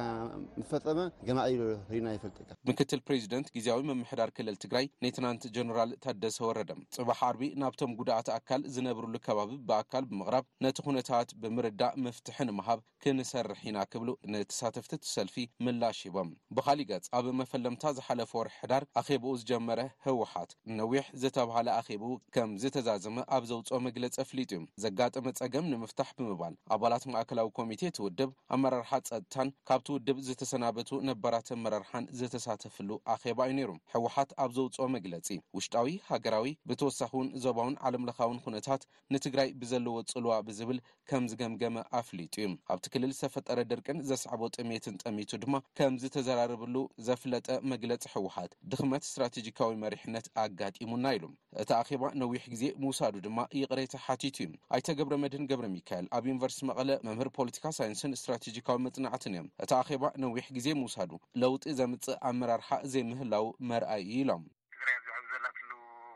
ምፈፀመ 0.60 1.00
ገማእ 1.28 1.52
ሪኢና 1.92 2.08
ይፈልጥ 2.16 2.48
ምክትል 2.70 3.02
ፕሬዚደንት 3.08 3.48
ግዜዊ 3.56 3.82
መምሕዳር 3.92 4.30
ክልል 4.38 4.56
ትግራይ 4.64 4.86
ኔትናንት 5.06 5.44
ጀነራል 5.56 5.92
ታደሰ 6.06 6.38
ወረደ 6.50 6.72
ፅባሕ 6.98 7.20
ዓርቢ 7.30 7.44
ናብቶም 7.64 7.94
ጉዳእት 8.00 8.30
ኣካል 8.38 8.64
ዝነብርሉ 8.76 9.14
ከባቢ 9.28 9.52
ብኣካል 9.70 10.08
ብምቕራብ 10.12 10.48
ነቲ 10.66 10.78
ኩነታት 10.88 11.30
ብምርዳእ 11.44 11.96
ምፍትሕን 12.06 12.52
ምሃብ 12.60 12.82
ክንሰርሕ 13.06 13.62
ኢና 13.70 13.78
ክብሉ 13.94 14.10
ንተሳተፍቲት 14.34 15.04
ሰልፊ 15.14 15.36
ምላሽ 15.68 15.98
ሂቦም 16.08 16.30
ብካሊእ 16.58 16.90
ገጽ 16.92 17.08
ኣብ 17.20 17.26
መፈለምታ 17.42 17.84
ዝሓለፈ 18.00 18.32
ወርሕዳር 18.42 18.84
ኣኼብኡ 19.04 19.34
ዝጀመረ 19.44 19.80
ህወሓት 20.08 20.52
ነዊሕ 20.80 21.06
ዝተባሃለ 21.22 21.68
ኣኼብኡ 21.80 22.12
ከም 22.38 22.52
ዝተዛዘመ 22.64 23.18
ኣብ 23.38 23.44
ዘውፅኦ 23.52 23.78
መግለፂ 23.90 24.14
ኣፍሊጥ 24.26 24.50
እዩ 24.58 24.64
ዘጋጠመ 24.84 25.26
ፀገም 25.40 25.67
ንምፍታሕ 25.72 26.10
ብምባል 26.18 26.54
ኣባላት 26.76 27.04
ማእከላዊ 27.14 27.48
ኮሚቴ 27.60 27.82
ትውድብ 27.98 28.30
ኣመራርሓ 28.56 28.90
ፀጥታን 29.10 29.50
ካብቲ 29.70 29.88
ውድብ 29.96 30.18
ዝተሰናበቱ 30.28 30.90
ነበራት 31.10 31.48
መራርሓን 31.64 32.06
ዝተሳተፍሉ 32.20 32.90
ኣኼባ 33.14 33.40
እዩ 33.50 33.54
ነይሩ 33.60 33.72
ሕወሓት 33.94 34.30
ኣብ 34.44 34.52
ዘውፅኦ 34.58 34.86
መግለፂ 34.96 35.28
ውሽጣዊ 35.58 35.90
ሃገራዊ 36.10 36.52
ብተወሳኺውን 36.70 37.30
ዞባውን 37.46 37.76
ዓለምለካውን 37.90 38.40
ኩነታት 38.46 38.82
ንትግራይ 39.16 39.50
ብዘለዎ 39.62 39.96
ፅልዋ 40.14 40.34
ብዝብል 40.50 40.80
ከምዝገምገመ 41.12 41.76
ኣፍሊጡ 42.02 42.34
እዩ 42.44 42.50
ኣብቲ 42.74 42.86
ክልል 42.94 43.14
ዝተፈጠረ 43.20 43.60
ድርቅን 43.72 44.00
ዘሰዕቦ 44.10 44.42
ጥሜትን 44.58 44.96
ጠሚቱ 45.04 45.32
ድማ 45.46 45.56
ከምዝተዘራርብሉ 45.80 46.76
ዘፍለጠ 47.10 47.48
መግለፂ 47.74 48.04
ሕወሓት 48.16 48.52
ድኽመት 48.72 49.04
ስትራተጂካዊ 49.10 49.74
መሪሕነት 49.86 50.26
ኣጋጢሙና 50.46 51.06
ኢሉ 51.20 51.26
እቲ 51.62 51.70
ኣኼባ 51.82 52.04
ነዊሕ 52.22 52.44
ግዜ 52.56 52.64
ምውሳዱ 52.84 53.16
ድማ 53.28 53.40
ይቅሬታ 53.60 53.94
ሓቲቱ 54.08 54.38
እዩ 54.46 54.52
ኣይተገብረ 54.76 55.16
መድን 55.24 55.46
ሚካኤል 55.76 56.06
ኣብ 56.18 56.24
ዩኒቨርስቲ 56.30 56.62
መቐለ 56.70 56.90
መምህር 57.08 57.30
ፖለቲካ 57.38 57.66
ሳይንስን 57.78 58.14
ስትራቴጂካዊ 58.20 58.78
መፅናዕትን 58.86 59.34
እዮም 59.36 59.48
እቲ 59.64 59.72
ኣኼባ 59.82 60.04
ነዊሕ 60.24 60.46
ግዜ 60.58 60.68
ምውሳዱ 60.82 61.12
ለውጢ 61.44 61.64
ዘምፅእ 61.80 62.20
ኣመራርሓ 62.30 62.70
ዘይምህላው 62.94 63.48
መርኣይእዩ 63.72 64.16
ኢሎም 64.26 64.44
ትግራ 64.76 64.98
ዚ 65.06 65.32
ዘላትሉ 65.32 65.72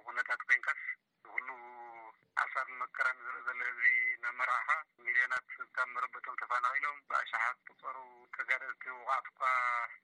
ቁነታት 0.05 0.41
ቀንከስ 0.49 0.81
ዝኩሉ 1.25 1.49
ኣሳር 2.43 2.67
መክራን 2.81 3.19
ዝርኢ 3.23 3.41
ዘለ 3.47 3.61
መመራርሓ 4.25 4.69
ሚድናት 5.05 5.47
መረበቶም 5.95 6.35
ተፈላሎም 6.41 6.97
ብኣሸሓ 7.09 7.41
ቁፀሩ 7.69 7.97
ጋ 8.49 8.51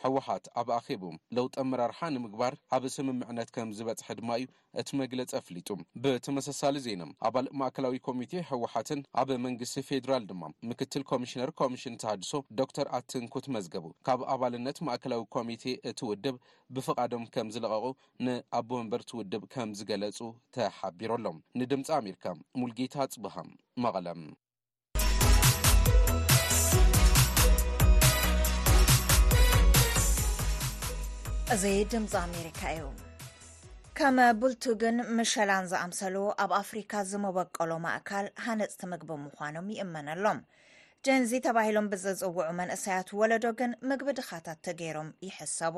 ሕወሓት 0.02 0.44
ኣብ 0.62 0.68
ኣኼቦም 0.76 1.16
ለውጠ 1.36 1.56
መራርሓ 1.70 2.00
ንምግባር 2.16 2.54
ኣብ 2.76 2.84
ስምምዕነት 2.96 3.50
ከም 3.56 3.70
ዝበፅሐ 3.78 4.08
ድማ 4.20 4.30
እዩ 4.42 4.46
እቲ 4.80 4.90
መግለፂ 5.00 5.30
ኣፍሊጡ 5.40 5.70
ብተመሳሳሊ 6.04 6.76
ዜኖም 6.86 7.12
ኣባል 7.28 7.48
ማእከላዊ 7.60 7.96
ኮሚቴ 8.08 8.32
ህወሓትን 8.50 9.02
ኣብ 9.22 9.30
መንግስቲ 9.46 9.78
ፌደራል 9.90 10.26
ድማ 10.32 10.44
ምክትል 10.72 11.06
ኮሚሽነር 11.12 11.52
ኮሚሽን 11.64 11.98
ተሃድሶ 12.04 12.34
ዶክተር 12.62 12.88
ኣትንኩት 13.00 13.46
መዝገቡ 13.58 13.86
ካብ 14.10 14.22
ኣባልነት 14.36 14.80
ማእከላዊ 14.90 15.24
ኮሚቴ 15.38 15.66
እትውድብ 15.92 16.38
ብፍቓዶም 16.76 17.26
ከም 17.36 17.50
ዝለቐቁ 17.56 17.86
ንኣቦ 18.28 18.70
መንበር 18.82 19.04
ትውድብ 19.12 19.46
ከም 19.56 19.72
ዝገለፁ 19.80 20.20
ተሓቢሩ 20.58 21.12
ኣሎም 21.22 21.40
ንድምፂ 21.62 21.88
ኣሜርካ 22.02 22.26
ሙልጌታ 22.64 22.96
ጽቡሃም 23.16 23.52
መቐለም 23.86 24.22
እዚ 31.54 31.66
ድምፂ 31.92 32.14
ኣሜሪካ 32.24 32.62
እዩ 32.74 32.82
ከም 33.98 34.18
ብልቱ 34.40 34.64
ግን 34.82 34.96
ምሸላን 35.18 35.68
ዝኣምሰሉ 35.72 36.16
ኣብ 36.44 36.52
ኣፍሪካ 36.60 36.92
ዝመበቀሎ 37.12 37.72
ማእካል 37.86 38.26
ሃነፅቲ 38.46 38.82
ምግቢ 38.94 39.10
ምኳኖም 39.22 39.68
ይእመነሎም 39.76 40.40
ጀንዚ 41.08 41.32
ተባሂሎም 41.46 41.88
ብዝፅውዑ 41.94 42.48
መንእሰያት 42.60 43.12
ወለዶ 43.20 43.46
ግን 43.60 43.74
ምግቢ 43.92 44.10
ድኻታት 44.20 44.60
ተገይሮም 44.68 45.10
ይሕሰቡ 45.28 45.78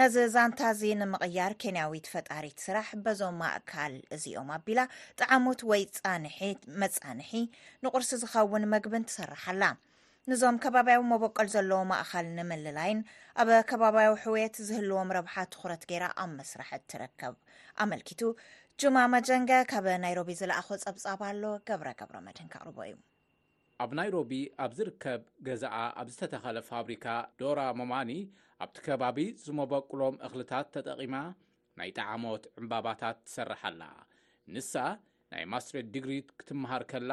ነዚ 0.00 0.16
ዛንታእዚ 0.34 0.82
ንምቕያር 1.02 1.54
ኬንያዊት 1.64 2.08
ፈጣሪት 2.14 2.58
ስራሕ 2.66 2.90
በዞም 3.04 3.38
ማእካል 3.44 3.94
እዚኦም 4.16 4.50
ኣቢላ 4.58 4.80
ጣዓሙት 5.22 5.62
ወይ 5.72 5.84
ፃንሒት 5.98 6.62
መፃንሒ 6.82 7.30
ንቁርሲ 7.86 8.10
ዝኸውን 8.24 8.66
መግብን 8.74 9.06
ትሰርሓላ 9.10 9.62
ንዞም 10.30 10.56
ከባባዊ 10.62 10.96
መበቀል 11.10 11.48
ዘለዎ 11.52 11.76
ኣእካል 11.98 12.26
ንመልላይን 12.36 12.98
ኣብ 13.42 13.48
ከባባዊ 13.70 14.08
ሕውየት 14.22 14.56
ዝህልዎም 14.68 15.12
ረብሓ 15.16 15.34
ትኩረት 15.52 15.82
ገይራ 15.90 16.04
ኣብ 16.22 16.30
መስራሕት 16.40 16.82
ትረከብ 16.90 17.34
ኣመልኪቱ 17.84 18.20
ጁማ 18.82 18.96
መጀንጋ 19.14 19.50
ካብ 19.70 19.86
ናይሮቢ 20.04 20.30
ዝለኣኮ 20.40 20.68
ፀብፃብ 20.84 21.22
ኣሎ 21.28 21.44
ገብረ 21.68 21.88
ገብረ 22.00 22.16
መድን 22.26 22.50
ካቅርቦ 22.54 22.76
እዩ 22.88 22.94
ኣብ 23.84 23.90
ናይሮቢ 24.00 24.32
ኣብ 24.64 24.72
ዝርከብ 24.80 25.22
ገዛኣ 25.48 25.74
ኣብ 26.00 26.08
ዝተተኸለ 26.14 26.58
ፋብሪካ 26.70 27.06
ዶራ 27.42 27.58
ሞማኒ 27.80 28.10
ኣብቲ 28.64 28.76
ከባቢ 28.88 29.18
ዝመበቁሎም 29.46 30.18
እኽልታት 30.28 30.68
ተጠቒማ 30.76 31.14
ናይ 31.80 31.90
ጣዓሞት 32.00 32.44
ዕምባባታት 32.60 33.16
ትሰርሓላ 33.26 33.82
ንሳ 34.56 34.74
ናይ 35.34 35.46
ማስሬድ 35.54 35.88
ዲግሪ 35.96 36.12
ክትመሃር 36.40 36.84
ከላ 36.92 37.12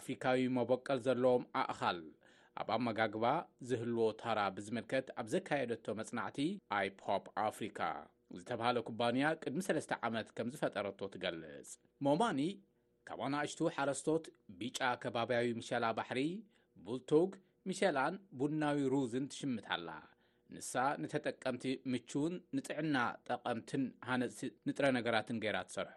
ኣፍሪካዊ 0.00 0.40
መበቀል 0.58 1.00
ዘለዎም 1.08 1.44
ኣእኻል 1.62 2.00
ኣብ 2.62 2.68
ኣመጋግባ 2.74 3.24
ዝህልዎ 3.68 4.02
ታራ 4.20 4.40
ብዝምልከት 4.56 5.06
ኣብ 5.20 5.26
ዘካየደቶ 5.32 5.84
መፅናዕቲ 6.00 6.38
ኣይፖፕ 6.76 7.24
ኣፍሪካ 7.46 7.80
ዝተብሃለ 8.36 8.76
ኩባንያ 8.88 9.24
ቅድሚ 9.42 9.60
3ለስተ 9.66 9.92
ዓመት 10.08 10.28
ከም 10.36 10.48
ዝፈጠረቶ 10.54 11.00
ትገልጽ 11.14 11.70
ሞማኒ 12.06 12.40
ካማናእሽቱ 13.08 13.60
ሓረስቶት 13.76 14.24
ቢጫ 14.60 14.78
ከባብያዊ 15.04 15.48
ሚሸላ 15.60 15.84
ባሕሪ 15.98 16.20
ቡልቶግ 16.86 17.32
ሚሸላን 17.70 18.14
ቡናዊ 18.42 18.80
ሩዝን 18.94 19.26
ትሽምትኣላ 19.32 19.88
ንሳ 20.54 20.74
ንተጠቀምቲ 21.02 21.64
ምችውን 21.92 22.34
ንጥዕና 22.56 22.96
ጠቐምትን 23.28 23.84
ሃነፅቲ 24.10 24.42
ንጥረ 24.70 24.86
ነገራትን 24.98 25.40
ገይራ 25.44 25.58
ትሰርሖ 25.68 25.96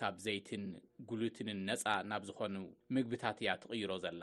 ካብ 0.00 0.16
ዘይትን 0.24 0.62
ጉሉትንን 1.08 1.58
ነፃ 1.68 1.82
ናብ 2.10 2.22
ዝኾኑ 2.28 2.54
ምግብታት 2.96 3.38
እያ 3.42 3.50
ትቕይሮ 3.62 3.92
ዘላ 4.04 4.22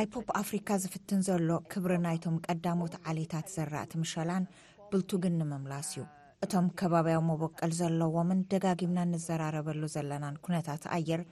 ኣይፖፕ 0.00 0.28
ኣፍሪካ 0.42 0.68
ዝፍትን 0.84 1.20
ዘሎ 1.28 1.50
ክብሪ 1.72 1.92
ናይቶም 2.06 2.36
ቀዳሞት 2.46 2.94
ዓሌታት 3.12 3.48
ዘራእቲ 3.56 3.92
ምሸላን 4.04 4.44
ብልቱግን 4.90 5.36
ንምምላስ 5.42 5.90
እዩ 5.96 6.04
እቶም 6.44 6.66
ከባብያዊ 6.80 7.22
መቦቀል 7.30 7.72
ዘለዎምን 7.80 8.40
ደጋጊምናን 8.52 9.12
ንዘራረበሉ 9.14 9.82
ዘለናን 9.96 10.36
ኩነታት 10.46 10.82
ኣየር 10.96 11.22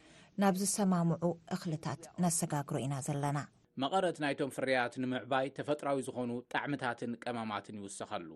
ናብ 0.43 0.55
ዝሰማምዑ 0.63 1.25
እኽልታት 1.55 2.03
ነሰጋግሮ 2.25 2.77
ኢና 2.87 2.95
ዘለና 3.07 3.39
መቐረት 3.83 4.17
ናይቶም 4.25 4.51
ፍርያት 4.57 4.95
ንምዕባይ 5.03 5.47
ተፈጥራዊ 5.57 5.99
ዝኾኑ 6.09 6.31
ጣዕሚታትን 6.53 7.13
ቀመማትን 7.23 7.79
ይውሰኸሉ 7.81 8.31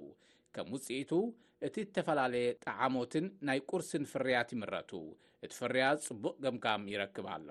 ከም 0.56 0.68
ውፅኢቱ 0.74 1.10
እቲ 1.66 1.74
ዝተፈላለየ 1.86 2.46
ጠዓሞትን 2.66 3.24
ናይ 3.48 3.58
ቁርስን 3.70 4.04
ፍርያት 4.12 4.48
ይምረቱ 4.54 4.92
እቲ 5.44 5.52
ፍርያዝ 5.58 5.98
ፅቡቅ 6.08 6.34
ገምጋም 6.44 6.82
ይረክብ 6.92 7.26
ኣሎ 7.34 7.48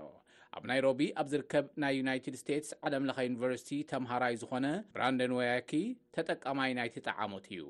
ኣብ 0.58 0.64
ናይሮቢ 0.70 1.00
ኣብ 1.22 1.28
ዝርከብ 1.34 1.66
ናይ 1.84 1.94
ዩናይትድ 2.00 2.36
ስቴትስ 2.42 2.72
ዓለምለኸ 2.88 3.20
ዩኒቨርሲቲ 3.28 3.70
ተምሃራይ 3.92 4.36
ዝኾነ 4.42 4.68
ብራንደን 4.96 5.34
ወያኪ 5.40 5.72
ተጠቀማይ 6.18 6.72
ናይቲ 6.80 6.96
ጠዓሞት 7.10 7.48
እዩ 7.56 7.64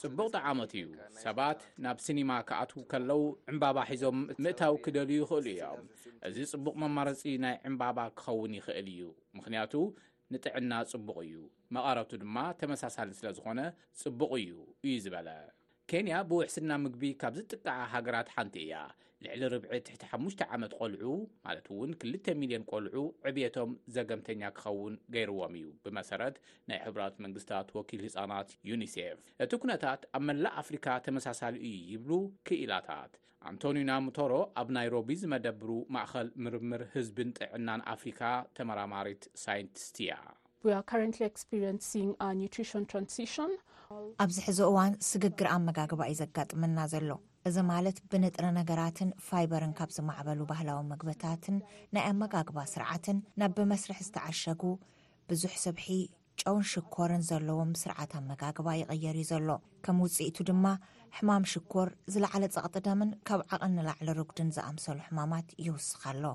ጽቡቅ 0.00 0.28
ጠዓሞት 0.36 0.70
እዩ 0.80 0.86
ሰባት 1.24 1.60
ናብ 1.86 1.98
ሲኒማ 2.06 2.30
ክኣትዉ 2.48 2.82
ከለዉ 2.92 3.20
ዕምባባ 3.52 3.76
ሒዞም 3.90 4.18
ምእታው 4.44 4.74
ክደል 4.86 5.10
ይኽእሉ 5.18 5.46
እዮም 5.60 5.84
እዚ 6.28 6.36
ፅቡቅ 6.54 6.74
መማረፂ 6.84 7.22
ናይ 7.46 7.56
ዕምባባ 7.70 7.98
ክኸውን 8.18 8.54
ይኽእል 8.58 8.88
እዩ 8.94 9.02
ምክንያቱ 9.38 9.72
ንጥዕና 10.32 10.72
ጽቡቕ 10.90 11.16
እዩ 11.26 11.34
መቃረቱ 11.74 12.10
ድማ 12.22 12.36
ተመሳሳሊ 12.60 13.10
ስለ 13.18 13.28
ዝኾነ 13.38 13.60
ጽቡቕ 14.02 14.30
እዩ 14.44 14.52
እዩ 14.88 14.94
ዝበለ 15.04 15.28
ኬንያ 15.92 16.14
ብውሕስና 16.28 16.70
ምግቢ 16.84 17.02
ካብ 17.22 17.34
ዝጥቃዓ 17.38 17.78
ሃገራት 17.94 18.28
ሓንቲ 18.34 18.54
እያ 18.66 18.74
ልዕሊ 19.26 19.42
ርብዒ 19.54 19.72
ትሕቲ5 19.86 20.40
ዓመት 20.54 20.72
ቆልዑ 20.78 21.12
ማለት 21.46 21.66
እውን 21.72 21.90
2ል 22.04 22.30
ሚልዮን 22.40 22.64
ቆልዑ 22.70 22.96
ዕብቶም 23.30 23.70
ዘገምተኛ 23.94 24.42
ክኸውን 24.56 24.94
ገይርዎም 25.14 25.54
እዩ 25.60 25.68
ብመሰረት 25.84 26.36
ናይ 26.70 26.78
ሕብራት 26.86 27.14
መንግስታት 27.24 27.68
ወኪል 27.78 28.00
ህፃናት 28.06 28.48
ዩኒሴፍ 28.70 29.18
እቲ 29.44 29.52
ኩነታት 29.62 30.00
ኣብ 30.18 30.22
መላእ 30.30 30.54
ኣፍሪካ 30.62 30.86
ተመሳሳሊ 31.06 31.54
እዩ 31.68 31.76
ይብሉ 31.92 32.12
ክኢላታት 32.48 33.12
ኣንቶኒ 33.50 33.78
ናሙቶሮ 33.90 34.34
ኣብ 34.62 34.68
ናይሮቢ 34.78 35.08
ዝመደብሩ 35.22 35.70
ማእኸል 35.96 36.30
ምርምር 36.44 36.84
ህዝብን 36.96 37.30
ጥዕናን 37.40 37.84
ኣፍሪካ 37.94 38.22
ተመራማሪት 38.58 39.24
ሳይንቲስት 39.44 39.98
እያ 40.04 40.16
ኣብዚ 44.22 44.36
ሕዚ 44.46 44.58
እዋን 44.68 44.92
ስግግሪ 45.08 45.46
ኣመጋግባ 45.56 46.00
እዩ 46.12 46.16
ዘጋጥመና 46.20 46.78
ዘሎ 46.92 47.08
እዚ 47.48 47.56
ማለት 47.70 47.96
ብንጥሪ 48.10 48.44
ነገራትን 48.58 49.10
ፋይበርን 49.26 49.72
ካብ 49.78 49.90
ዝማዕበሉ 49.96 50.40
ባህላዊ 50.50 50.78
ምግበታትን 50.90 51.56
ናይ 51.94 52.04
ኣመጋግባ 52.12 52.58
ስርዓትን 52.72 53.18
ናብ 53.40 53.54
ብመስርሒ 53.60 53.98
ዝተዓሸጉ 54.08 54.62
ብዙሕ 55.30 55.54
ስብሒ 55.64 55.86
ጨውን 56.42 56.64
ሽኮርን 56.72 57.22
ዘለዎም 57.30 57.70
ስርዓት 57.82 58.14
ኣመጋግባ 58.20 58.68
ይቅየር 58.82 59.18
እዩ 59.22 59.28
ዘሎ 59.32 59.48
ከም 59.86 59.98
ውፅኢቱ 60.04 60.36
ድማ 60.50 60.66
ሕማም 61.18 61.44
ሽኮር 61.52 61.90
ዝለዕለ 62.14 62.44
ፀቕጥደምን 62.56 63.12
ካብ 63.28 63.42
ዓቕን 63.54 63.74
ንላዕሊ 63.78 64.08
ርጉድን 64.20 64.50
ዝኣምሰሉ 64.56 64.98
ሕማማት 65.08 65.48
ይውስካ 65.66 66.02
ሎ 66.24 66.34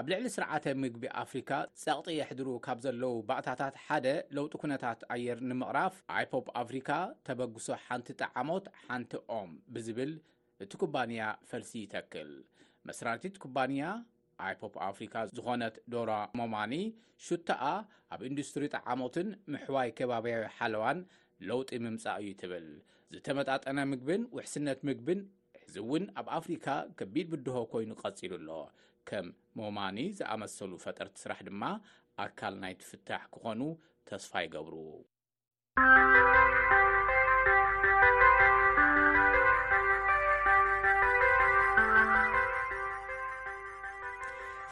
ኣብ 0.00 0.06
ልዕሊ 0.10 0.26
ስርዓ 0.34 0.50
ምግቢ 0.82 1.02
ኣፍሪካ 1.20 1.50
ፀቕጢ 1.80 2.06
የሕድሩ 2.14 2.48
ካብ 2.64 2.78
ዘለው 2.84 3.12
ባእታታት 3.26 3.74
ሓደ 3.82 4.06
ለውጢ 4.36 4.52
ኩነታት 4.62 5.00
ኣየር 5.14 5.38
ንምቕራፍ 5.48 5.94
ይፖፕ 6.22 6.46
ኣፍሪካ 6.62 6.88
ተበግሶ 7.26 7.66
ሓንቲ 7.84 8.08
ጠዓሞት 8.24 8.64
ሓንቲ 8.86 9.12
ኦም 9.36 9.50
ብዝብል 9.74 10.12
እቲ 10.64 10.72
ኩባንያ 10.82 11.22
ፈልሲ 11.50 11.72
ይተክል 11.84 12.32
መስራቲት 12.90 13.36
ኩባንያ 13.44 13.84
ኣይፖፕ 14.46 14.74
ኣፍሪካ 14.88 15.14
ዝኮነት 15.36 15.76
ዶሮ 15.96 16.10
ሞማኒ 16.40 16.72
ሹተኣ 17.26 17.62
ኣብ 18.16 18.20
ኢንዱስትሪ 18.30 18.64
ጠዓሞትን 18.78 19.30
ምሕዋይ 19.54 19.90
ከባብያዊ 20.00 20.44
ሓለዋን 20.56 21.00
ለውጢ 21.50 21.70
ምምፃእ 21.86 22.18
እዩ 22.24 22.32
ትብል 22.42 22.68
ዝተመጣጠነ 23.14 23.78
ምግብን 23.92 24.24
ውሕስነት 24.38 24.80
ምግብን 24.90 25.22
ሕዚ 25.62 25.76
ውን 25.92 26.04
ኣብ 26.20 26.26
ኣፍሪካ 26.40 26.66
ከቢድ 27.00 27.28
ብድሆ 27.34 27.56
ኮይኑ 27.74 27.90
ቀፂሉ 28.04 28.32
ኣሎ 28.40 28.48
ሞማኒ 29.58 29.98
ዝኣመሰሉ 30.18 30.72
ፈጠርቲ 30.84 31.16
ስራሕ 31.24 31.38
ድማ 31.48 31.62
ኣካል 32.24 32.54
ናይ 32.62 32.72
ትፍታሕ 32.80 33.22
ክኾኑ 33.34 33.60
ተስፋ 34.08 34.32
ይገብር 34.44 34.74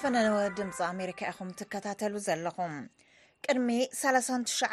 ፍነንወ 0.00 0.38
ድምፂ 0.58 0.78
ኣሜሪካ 0.92 1.20
ኢኹም 1.32 1.50
ትከታተሉ 1.58 2.14
ዘለኹም 2.26 2.74
ቅድሚ 3.46 3.68
3ትሸዓ 4.00 4.72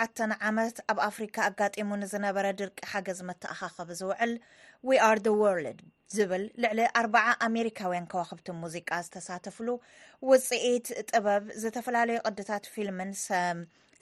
ዓመት 0.49 0.77
ኣብ 0.91 0.97
ኣፍሪካ 1.09 1.37
ኣጋጢሙ 1.49 1.89
ንዝነበረ 2.03 2.45
ድርቂ 2.61 2.79
ሓገዝ 2.93 3.19
መተኣኻኸብ 3.29 3.91
ዝውዕል 3.99 4.33
ወኣር 4.89 5.17
ደ 5.27 5.29
ወርልድ 5.41 5.81
ዝብል 6.17 6.43
ልዕሊ 6.63 6.79
40 6.99 7.21
ኣሜሪካውያን 7.47 8.07
ከባክብቲ 8.11 8.47
ሙዚቃ 8.61 8.89
ዝተሳተፍሉ 9.05 9.67
ውፅኢት 10.29 10.87
ጥበብ 11.09 11.43
ዝተፈላለዩ 11.61 12.17
ቅድታት 12.27 12.65
ፊልምን 12.73 13.11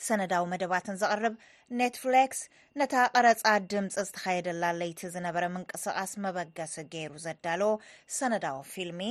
ሰነዳዊ 0.08 0.44
መደባትን 0.52 0.98
ዝቕርብ 1.02 1.36
ኔትፍሊክስ 1.82 2.40
ነታ 2.82 2.94
ቀረፃ 3.16 3.44
ድምፂ 3.74 3.92
ዝተኸየደላ 4.08 4.64
ለይቲ 4.80 5.02
ዝነበረ 5.16 5.44
ምንቅስቃስ 5.56 6.12
መበገሲ 6.26 6.76
ገይሩ 6.94 7.14
ዘዳለዎ 7.26 7.74
ሰነዳዊ 8.20 8.60
ፊልሚ 8.76 9.02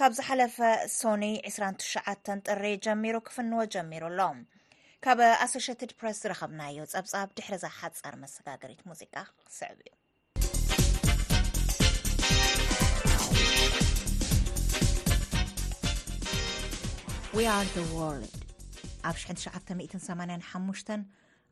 ካብ 0.00 0.14
ዝሓለፈ 0.20 0.56
ሶኒ 0.98 1.24
29 1.52 2.44
ጥሪ 2.48 2.62
ጀሚሩ 2.86 3.16
ክፍንዎ 3.30 3.64
ጀሚሩ 3.76 4.04
ኣሎ 4.12 4.20
ካብ 5.06 5.18
ኣሶትድ 5.46 5.92
ፕረስ 5.98 6.20
ዝረከብናዮ 6.26 6.78
ፀብፃብ 6.94 7.28
ድሕሪዛ 7.40 7.64
ሓፀር 7.80 8.16
መሰጋገሪት 8.24 8.82
ሙዚቃ 8.92 9.14
ክስዕብ 9.46 9.78
እዩ 9.86 9.92
ዎ 17.38 17.42
ኣብ 19.06 19.16
9185 19.20 20.92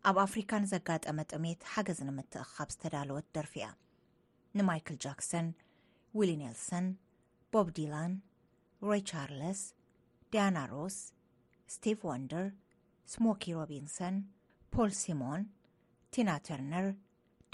ኣብ 0.08 0.16
ኣፍሪካ 0.24 0.50
ንዘጋጠመ 0.64 1.18
ጥሜት 1.32 1.60
ሓገዝ 1.70 2.00
ንምትእኻብ 2.08 2.68
ዝተዳለወት 2.74 3.26
ደርፊእያ 3.36 3.66
ንማይከል 4.58 4.96
ጃክሰን 5.04 5.46
ዊሊ 6.18 6.30
ነልሰን 6.42 6.86
ቦብ 7.54 7.68
ዲላን 7.76 8.12
ሮይ 8.86 9.00
ቻርለስ 9.10 9.60
ዳያና 10.32 10.58
ሮስ 10.72 10.98
ስቲቭ 11.74 11.98
ዋንደር 12.12 12.46
ስሞኪ 13.14 13.42
ሮቢንሰን 13.60 14.16
ፖል 14.74 14.92
ሲሞን 15.02 15.42
ቲና 16.14 16.30
ተርነር 16.48 16.88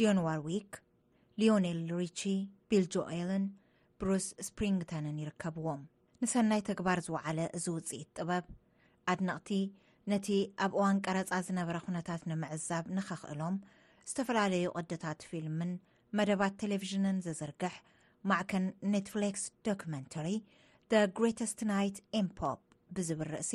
ዲንዋርዊክ 0.00 0.70
ሊኔል 1.42 1.80
ሪቺ 2.02 2.20
ቢል 2.68 2.86
ጆኤልን 2.96 3.46
ብሩስ 4.02 4.28
ስፕሪንግተንን 4.48 5.22
ይርከብዎም 5.24 5.84
ንሰናይ 6.24 6.60
ተግባር 6.68 6.98
ዝወዓለ 7.06 7.38
እዚ 7.56 7.64
ውፅኢት 7.74 8.08
ጥበብ 8.18 8.44
ኣድንቕቲ 9.12 9.50
ነቲ 10.12 10.28
ኣብ 10.64 10.72
እዋን 10.76 10.96
ቀረፃ 11.04 11.30
ዝነበረ 11.46 11.76
ኩነታት 11.84 12.22
ንምዕዛብ 12.30 12.84
ንኸኽእሎም 12.96 13.56
ዝተፈላለዩ 14.10 14.64
ቅዲታት 14.80 15.20
ፊልምን 15.30 15.70
መደባት 16.18 16.54
ቴሌቭዥንን 16.62 17.18
ዘዝርግሕ 17.26 17.74
ማዕከን 18.30 18.64
ኔትፍሊክስ 18.96 19.44
ዶክመንታሪ 19.70 20.28
ደ 20.92 21.04
ግሬተስት 21.16 21.60
ናይት 21.70 21.96
ኤምፖፕ 22.22 22.60
ብዝብል 22.96 23.28
ርእሲ 23.36 23.52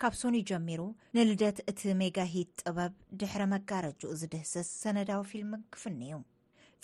ካብ 0.00 0.12
ሶኒ 0.22 0.36
ጀሚሩ 0.50 0.82
ንልደት 1.16 1.58
እቲ 1.70 1.80
ሜጋሂት 2.02 2.50
ጥበብ 2.60 2.92
ድሕሪ 3.20 3.42
መጋረጅኡ 3.54 4.10
ዝድህስስ 4.20 4.68
ሰነዳዊ 4.82 5.22
ፊልምን 5.32 5.64
ክፍኒ 5.76 6.00
ዩ 6.12 6.18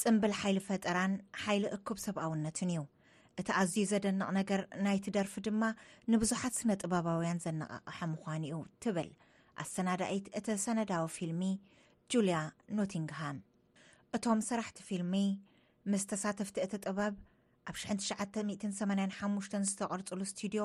ፅምብል 0.03 0.35
ሓይሊ 0.41 0.59
ፈጠራን 0.69 1.15
ሓይሊ 1.45 1.65
እኩብ 1.77 1.99
ሰብኣውነትን 2.07 2.73
እዩ 2.75 2.83
እቲ 3.41 3.49
ኣዝዩ 3.61 3.85
ዘደንቕ 3.91 4.27
ነገር 4.39 4.61
ናይቲ 4.85 5.05
ደርፊ 5.17 5.35
ድማ 5.47 5.62
ንብዙሓት 6.12 6.55
ስነ 6.61 6.71
ጥበባውያን 6.83 7.41
ዘነቃቕሐ 7.45 7.99
ምኳኑ 8.12 8.43
እዩ 8.49 8.57
ትብል 8.85 9.11
ኣተናዳይት 9.62 10.27
እቲ 10.39 10.47
ሰነዳዊ 10.65 11.05
ፊልሚ 11.17 11.43
ጁልያ 12.12 12.41
ኖቲንግሃም 12.79 13.39
እቶም 14.17 14.41
ስራሕቲ 14.49 14.79
ፊልሚ 14.89 15.15
ምስ 15.93 16.05
ተሳተፍቲ 16.12 16.57
እቲ 16.67 16.75
ጥበብ 16.87 17.15
ኣብ 17.71 17.76
6985 17.83 19.59
ዝተቐርፅሉ 19.71 20.21
እስትድዮ 20.28 20.65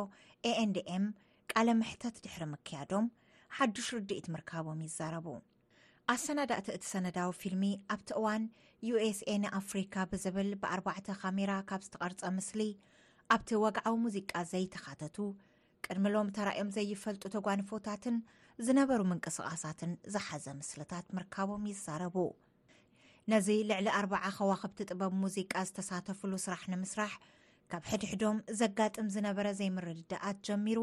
andm 0.51 1.05
ቃለ 1.51 1.67
ምሕተት 1.81 2.15
ድሕሪ 2.25 2.43
ምክያዶም 2.55 3.05
ሓዱሽ 3.57 3.87
ርዲኢት 3.97 4.25
ምርካቦም 4.33 4.79
ይዛረቡ 4.87 5.27
ኣሰናዳእቲ 6.11 6.67
እቲ 6.75 6.83
ሰነዳዊ 6.91 7.29
ፊልሚ 7.39 7.63
ኣብቲ 7.93 8.09
እዋን 8.19 8.43
uስኤ 8.89 9.29
ንኣፍሪካ 9.43 9.93
ብዝብል 10.11 10.49
ብ4ባዕ 10.61 10.99
ካሜራ 11.21 11.51
ካብ 11.69 11.81
ዝተቐርፀ 11.85 12.21
ምስሊ 12.35 12.61
ኣብቲ 13.35 13.49
ወግዓዊ 13.63 13.95
ሙዚቃ 14.03 14.31
ዘይተካተቱ 14.51 15.17
ቅድሚሎም 15.85 16.29
ተራዮም 16.35 16.69
ዘይፈልጡ 16.75 17.23
ተጓኒፎታትን 17.35 18.15
ዝነበሩ 18.65 18.99
ምንቅስቓሳትን 19.11 19.91
ዝሓዘ 20.13 20.45
ምስልታት 20.59 21.07
ምርካቦም 21.17 21.65
ይዛረቡ 21.71 22.15
ነዚ 23.33 23.47
ልዕሊ 23.71 23.87
40 23.99 24.31
ከዋኽብቲ 24.37 24.79
ጥበብ 24.91 25.13
ሙዚቃ 25.23 25.53
ዝተሳተፍሉ 25.69 26.31
ስራሕ 26.45 26.63
ንምስራሕ 26.73 27.13
ካብ 27.73 27.83
ሕድሕዶም 27.91 28.39
ዘጋጥም 28.61 29.09
ዝነበረ 29.17 29.47
ዘይምርድድኣት 29.59 30.39
ጀሚሩ 30.49 30.79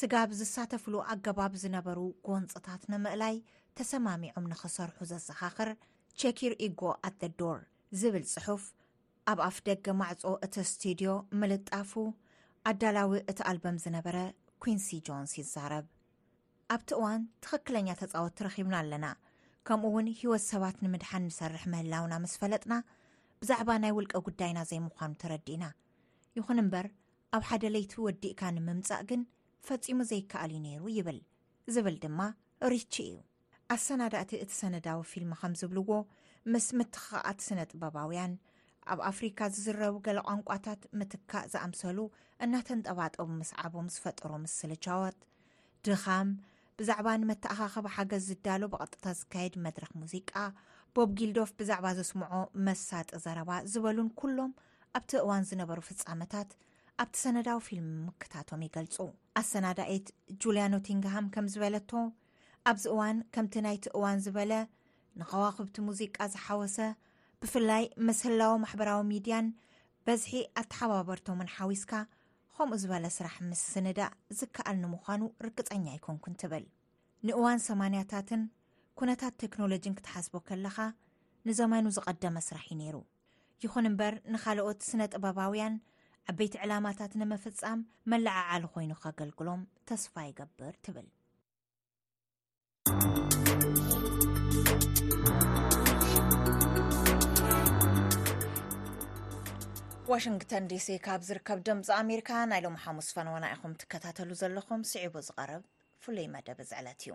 ስጋብ 0.00 0.28
ዝሳተፍሉ 0.40 0.94
ኣገባብ 1.12 1.52
ዝነበሩ 1.64 1.98
ጎንፅታት 2.28 2.82
ንምእላይ 2.92 3.36
ተሰማሚዖም 3.78 4.44
ንኽሰርሑ 4.52 4.98
ዘሰኻኽር 5.10 5.70
ቸኪር 6.20 6.52
ኢጎ 6.66 6.82
ኣደዶር 7.08 7.58
ዝብል 8.00 8.24
ፅሑፍ 8.32 8.64
ኣብ 9.30 9.38
ኣፍ 9.46 9.56
ደገ 9.68 9.86
ማዕፆ 10.00 10.22
እቲ 10.46 10.54
ስትድዮ 10.70 11.10
ምልጣፉ 11.40 11.92
ኣዳላዊ 12.70 13.12
እቲ 13.30 13.38
ኣልበም 13.50 13.76
ዝነበረ 13.84 14.16
ኩንሲ 14.64 14.88
ጆንስ 15.06 15.32
ይዛረብ 15.40 15.86
ኣብቲ 16.74 16.90
እዋን 16.98 17.22
ትኽክለኛ 17.44 17.88
ተፃወት 18.00 18.34
ትረኺብና 18.38 18.74
ኣለና 18.82 19.06
ከምኡ 19.68 19.90
እውን 19.90 20.06
ሂወት 20.20 20.44
ሰባት 20.52 20.76
ንምድሓን 20.84 21.24
ንሰርሕ 21.28 21.62
ምህላውና 21.74 22.14
መስ 22.22 22.34
ፈለጥና 22.40 22.74
ብዛዕባ 23.42 23.70
ናይ 23.82 23.92
ውልቀ 23.98 24.14
ጉዳይና 24.28 24.58
ዘይምኳኑ 24.70 25.12
ተረዲእና 25.22 25.64
ይኹን 26.38 26.60
እምበር 26.64 26.86
ኣብ 27.36 27.42
ሓደ 27.50 27.64
ለይቲ 27.74 27.92
ወዲእካ 28.06 28.40
ንምምፃእ 28.56 29.02
ግን 29.10 29.22
ፈፂሙ 29.68 29.98
ዘይከኣል 30.12 30.52
ዩ 30.58 30.58
ነይሩ 30.68 30.84
ይብል 30.98 31.20
ዝብል 31.76 31.96
ድማ 32.04 32.20
ርቺ 32.72 32.94
እዩ 33.10 33.14
ኣሰናዳእቲ 33.72 34.30
እቲ 34.44 34.50
ሰነዳዊ 34.60 34.98
ፊልም 35.10 35.30
ከም 35.40 35.52
ዝብልዎ 35.60 35.90
ምስ 36.52 36.66
ምትክኣት 36.78 37.38
ስነ-ጥበባውያን 37.46 38.32
ኣብ 38.92 39.00
ኣፍሪካ 39.10 39.40
ዝዝረቡ 39.54 39.94
ገለ 40.06 40.18
ቋንቋታት 40.28 40.80
ምትካእ 41.00 41.46
ዝኣምሰሉ 41.52 41.98
እናተንጠባጠቡ 42.44 43.26
ምስዓቦም 43.40 43.86
ዝፈጥሮ 43.94 44.32
ምስሊ 44.42 44.72
ቸወት 44.86 45.18
ድኻም 45.86 46.28
ብዛዕባ 46.78 47.08
ንመተኣኻኸብ 47.22 47.86
ሓገዝ 47.94 48.22
ዝዳሎ 48.30 48.62
ብቐጥታ 48.72 49.04
ዝካየድ 49.20 49.54
መድረኽ 49.66 49.92
ሙዚቃ 50.02 50.32
ቦብ 50.96 51.10
ጊልዶፍ 51.20 51.50
ብዛዕባ 51.60 51.86
ዘስምዖ 51.98 52.30
መሳጢ 52.66 53.08
ዘረባ 53.24 53.50
ዝበሉን 53.74 54.10
ኩሎም 54.20 54.52
ኣብቲ 54.98 55.10
እዋን 55.24 55.46
ዝነበሩ 55.50 55.78
ፍጻመታት 55.90 56.50
ኣብቲ 57.02 57.14
ሰነዳዊ 57.24 57.58
ፊልም 57.68 57.88
ምክታቶም 58.08 58.60
ይገልፁ 58.66 58.96
ኣሰናዳኤት 59.40 60.06
ጁልያኖ 60.42 60.74
ቲንግሃም 60.88 61.26
ከም 61.36 61.46
ዝበለቶ 61.54 61.90
ኣብዚ 62.70 62.84
እዋን 62.92 63.16
ከምቲ 63.34 63.54
ናይቲ 63.64 63.84
እዋን 63.96 64.20
ዝበለ 64.24 64.52
ንኸዋኽብቲ 65.20 65.76
ሙዚቃ 65.88 66.16
ዝሓወሰ 66.34 66.76
ብፍላይ 67.40 67.82
ምስህላዊ 68.08 68.52
ማሕበራዊ 68.62 69.00
ሚድያን 69.10 69.46
በዝሒ 70.06 70.32
ኣተሓባበርቶምን 70.60 71.50
ሓዊስካ 71.56 71.92
ከምኡ 72.56 72.76
ዝበለ 72.82 73.04
ስራሕ 73.16 73.36
ምስ 73.50 73.62
ስንዳእ 73.72 74.12
ዝከኣል 74.38 74.76
ንምዃኑ 74.84 75.22
ርግፀኛ 75.46 75.84
ይኮንኩን 75.98 76.36
ትብል 76.42 76.64
ንእዋን 77.28 77.60
ሰማንያታትን 77.68 78.42
ኩነታት 79.00 79.34
ቴክኖሎጂን 79.42 79.96
ክትሓስቦ 79.98 80.34
ከለኻ 80.50 80.76
ንዘማኑ 81.50 81.84
ዝቐደመ 81.96 82.36
ስራሕ 82.48 82.64
ዩ 82.72 82.76
ነይሩ 82.82 82.96
ይኹን 83.64 83.88
እምበር 83.90 84.14
ንካልኦት 84.34 84.80
ስነ-ጥበባውያን 84.90 85.74
ዓበይቲ 86.32 86.54
ዕላማታት 86.66 87.12
ንምፍፃም 87.22 87.80
መላዓዓሊ 88.12 88.64
ኮይኑ 88.76 88.92
ከገልግሎም 89.04 89.62
ተስፋ 89.90 90.14
ይገብር 90.30 90.74
ትብል 90.86 91.06
ዋሽንግተን 100.12 100.64
ዲሲ 100.70 100.88
ካብ 101.04 101.20
ዝርከብ 101.28 101.58
ድምፂ 101.66 101.86
ኣሜሪካ 102.00 102.30
ናይ 102.50 102.60
ሎም 102.64 102.76
ሓሙስ 102.82 103.08
ፈንወና 103.16 103.44
ኢኹም 103.54 103.76
ትከታተሉ 103.80 104.30
ዘለኹም 104.40 104.82
ስዒቡ 104.90 105.14
ዝቐርብ 105.28 105.62
ፍሉይ 106.04 106.26
መደብ 106.34 106.58
ዝዕለት 106.70 107.00
እዩ 107.06 107.14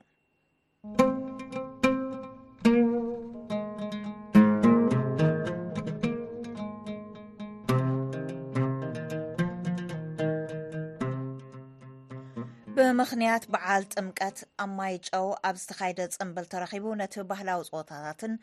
ብምክንያት 12.78 13.43
በዓል 13.54 13.84
ጥምቀት 13.95 14.38
ኣብ 14.63 14.69
ማይጨው 14.78 15.25
ኣብ 15.47 15.56
ዝተካይደ 15.62 15.99
ፅምብል 16.17 16.45
ተረኪቡ 16.54 16.86
ነቲ 17.02 17.15
ባህላዊ 17.30 17.62
ፀወታታትን 17.71 18.34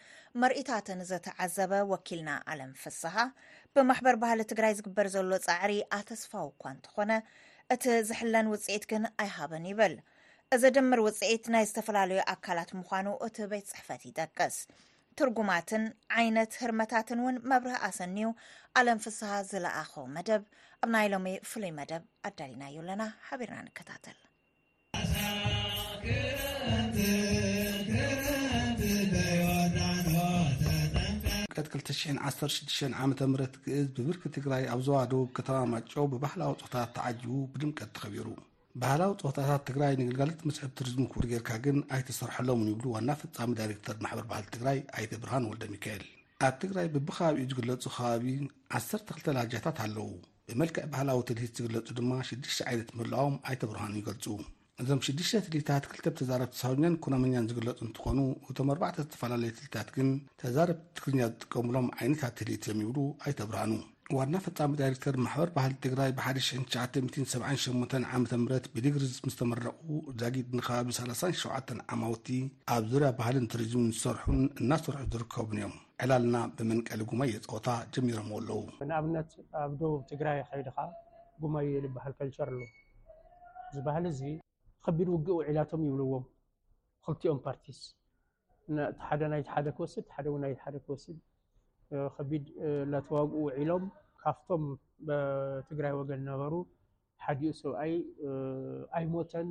መርእታትን 0.41 1.01
ዘተዓዘበ 1.13 1.73
ወኪልና 1.93 2.33
ዓለም 2.53 2.71
ፍስሓ 2.83 3.15
ብማሕበር 3.77 4.17
ባህሊ 4.23 4.41
ትግራይ 4.51 4.73
ዝግበር 4.79 5.07
ዘሎ 5.15 5.31
ፃዕሪ 5.47 5.73
ኣተስፋው 5.99 6.47
እኳ 6.53 6.63
እንትኾነ 6.75 7.13
እቲ 7.75 7.85
ዝሕለን 8.09 8.47
ውፅኢት 8.53 8.85
ግን 8.93 9.05
ኣይሃበን 9.23 9.65
ይብል 9.71 9.95
እዚ 10.55 10.63
ድምር 10.77 11.01
ውፅኢት 11.07 11.45
ናይ 11.55 11.65
ዝተፈላለዩ 11.71 12.21
ኣካላት 12.35 12.71
ምኳኑ 12.79 13.07
እቲ 13.27 13.37
ቤት 13.53 13.67
ፅሕፈት 13.73 14.03
ይጠቅስ 14.11 14.57
ትርጉማትን 15.21 15.85
ዓይነት 16.21 16.53
ህርመታትን 16.63 17.21
እውን 17.23 17.37
መብርህ 17.53 17.79
ኣሰኒዩ 17.89 18.29
ኣለም 18.81 18.99
ፍስሓ 19.07 19.31
ዝለኣኸ 19.51 19.93
መደብ 20.17 20.43
ኣብ 20.85 20.91
ናይ 20.97 21.09
ሎሚ 21.15 21.29
ፍሉይ 21.53 21.75
መደብ 21.81 22.05
ኣዳሊናዩ 22.31 22.77
ኣለና 22.85 23.05
ሓቢርና 23.29 23.61
ንከታተል 23.69 24.19
216ዓ 31.77 33.07
ም 33.31 33.33
ግእዝ 33.65 33.87
ብብርኪ 33.97 34.23
ትግራይ 34.37 34.63
ኣብ 34.73 34.81
ዘዋ 34.87 34.99
ደቡብ 35.11 35.29
ከተማማጮ 35.37 35.91
ብባህላዊ 36.13 36.53
ጾህታታት 36.61 36.93
ተዓጂቡ 36.97 37.33
ብድምቀት 37.53 37.91
ተኸቢሩ 37.97 38.29
ባህላዊ 38.83 39.13
ጾሆታታት 39.23 39.63
ትግራይ 39.69 39.93
ንግልጋሎት 40.01 40.41
ምስሑብ 40.49 40.71
ቱሪዝሙ 40.79 41.05
ክውሪ 41.13 41.27
ጌርካ 41.33 41.51
ግን 41.67 41.79
ኣይተሰርሐሎምን 41.97 42.71
ይብሉ 42.73 42.87
ዋና 42.95 43.09
ፍጻሚ 43.23 43.51
ዳይረክተር 43.61 43.99
ማሕበር 44.07 44.27
ባህል 44.33 44.47
ትግራይ 44.55 44.79
ኣይተ 44.99 45.13
ብርሃን 45.23 45.49
ወልደሚካኤል 45.51 46.05
ኣብ 46.49 46.55
ትግራይ 46.65 46.89
ብብኸባቢኡ 46.97 47.47
ዝግለጹ 47.53 47.85
ኸባቢ 47.99 48.27
12ላጃታት 48.81 49.79
ኣለዉ 49.87 49.99
ብመልክዕ 50.51 50.85
ባህላዊ 50.95 51.21
ተልሂት 51.31 51.55
ዝግለጹ 51.61 51.89
ድማ 52.01 52.11
6ሽ 52.33 52.59
ዓይነት 52.71 52.91
ምህላኦም 52.99 53.37
ኣይተ 53.49 53.63
ብርሃን 53.71 53.99
ይገልጹ 54.01 54.25
እዞም 54.83 54.99
6ሽተ 55.07 55.39
ትሊታት 55.45 55.85
ክልተ 55.91 56.05
ብተዛረብ 56.15 56.49
ተሳውኛን 56.55 56.95
ኩኖመኛን 57.05 57.47
ዝግለፁ 57.51 57.79
እንትኾኑ 57.85 58.19
እቶም 58.51 58.71
ኣርባዕተ 58.73 58.97
ዝተፈላለዩ 59.05 59.51
ትልታት 59.59 59.89
ግን 59.95 60.09
ተዛረብቲ 60.41 60.83
ትክርኛ 60.97 61.21
ዝጥቀምሎም 61.31 61.87
ዓይነትትህሊት 61.99 62.65
ዮም 62.71 62.81
ይብሉ 62.85 62.99
ኣይተብራኑ 63.25 63.71
ዋና 64.17 64.35
ፈፃሚ 64.47 64.73
ዳይረክተር 64.81 65.17
ማሕበር 65.25 65.51
ባህል 65.57 65.73
ትግራይ 65.85 66.11
ብ19978ዓ 66.19 68.13
ምት 68.25 68.67
ብልግሪዝ 68.75 69.15
ምዝተመረቑ 69.29 69.81
ዛጊድ 70.23 70.51
ንከባቢ 70.59 70.89
37 71.01 71.73
ዓማውቲ 71.97 72.29
ኣብ 72.75 72.85
ዙርያ 72.93 73.11
ባህልን 73.21 73.49
ቱሪዝምን 73.55 73.91
ዝሰርሑን 73.99 74.43
እናሰርሑ 74.63 75.01
ዝርከቡን 75.15 75.59
እዮም 75.61 75.75
ዕላልና 76.07 76.37
ብመንቀሊ 76.59 77.01
ጉማይ 77.13 77.33
የፀወታ 77.37 77.69
ጀሚሮም 77.97 78.29
ኣኣለዉ 78.41 78.61
ንኣብነት 78.91 79.31
ኣብ 79.63 79.71
ደቡብ 79.83 80.03
ትግራይ 80.13 80.41
ከይድካ 80.51 80.79
ጉመይ 81.45 81.71
ልባሃል 81.87 82.15
ኮልቸር 82.21 82.51
ኣሎ 82.57 82.61
ዝባሃል 83.77 84.07
እዚ 84.13 84.21
ከቢድ 84.87 85.09
ውግእ 85.13 85.35
ውዒላቶም 85.39 85.81
ይብልዎም 85.87 86.25
ክልቲኦም 87.05 87.39
ፓርቲስ 87.45 87.79
እቲ 88.67 88.85
ሓደ 89.07 89.21
ናይቲ 89.33 89.47
ሓደ 89.55 89.67
ክወስድ 89.77 90.05
እሓደ 90.11 90.27
ን 90.35 90.39
ናይ 90.43 90.53
ሓደ 90.65 90.77
ክወስድ 90.85 91.17
ከቢድ 92.17 92.45
ናተዋግኡ 92.93 93.33
ውዒሎም 93.47 93.85
ካብቶም 94.23 94.63
ትግራይ 95.69 95.93
ወገን 96.01 96.21
ዝነበሩ 96.27 96.53
ሓዲኡ 97.25 97.51
ሰብኣይ 97.63 97.93
ኣይሞተን 98.99 99.49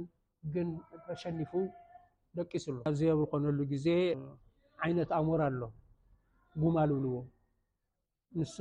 ግን 0.53 0.69
ተሸኒፉ 1.07 1.51
ደቂሱሉ 2.39 2.75
ኣብዚ 2.91 3.01
በብ 3.11 3.19
ዝኮነሉ 3.23 3.59
ግዜ 3.73 3.87
ዓይነት 4.87 5.11
ኣእሞር 5.17 5.43
ኣሎ 5.49 5.61
ጉማ 6.63 6.75
ዝብልዎም 6.91 7.27
ንሱ 8.41 8.55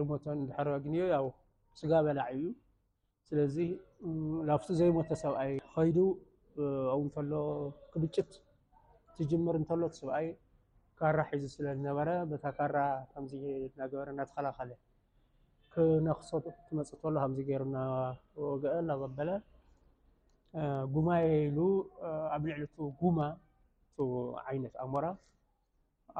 ልሞተን 0.00 0.38
ድሕረ 0.50 0.68
ግንዮ 0.86 1.02
ያው 1.16 1.26
ስጋ 1.80 1.92
በላዒ 2.08 2.36
እዩ 2.42 2.48
ስለዚ 3.30 3.56
ናብሱ 4.50 4.66
ዘይሞተ 4.80 5.10
ሰብኣይ 5.22 5.52
ከይዱ 5.76 5.98
እው 6.92 7.00
እንከሎ 7.04 7.30
ክብጭት 7.92 8.30
ትጅምር 9.16 9.54
እንተሎ 9.58 9.80
ሰብኣይ 9.96 10.26
ካራ 10.98 11.18
ሒዙ 11.32 11.44
ስለዝነበረ 11.54 12.08
በታ 12.30 12.44
ካራ 12.58 12.76
ከምዚድ 13.10 13.72
ናገበረ 13.80 14.06
እናተከላኸለ 14.14 14.70
ክነኽሶጡ 15.72 16.44
ትመፅእተሎ 16.68 17.14
ከምዚ 17.24 17.40
ገይሩና 17.48 17.76
ወግአ 18.48 18.74
ናዘበለ 18.90 19.30
ጉማየ 20.94 21.26
ኢሉ 21.48 21.58
ኣብ 22.36 22.42
ልዕሊቱ 22.50 22.76
ጉማ 23.02 23.18
እቱ 23.88 23.98
ዓይነት 24.46 24.74
ኣእሞራ 24.84 25.06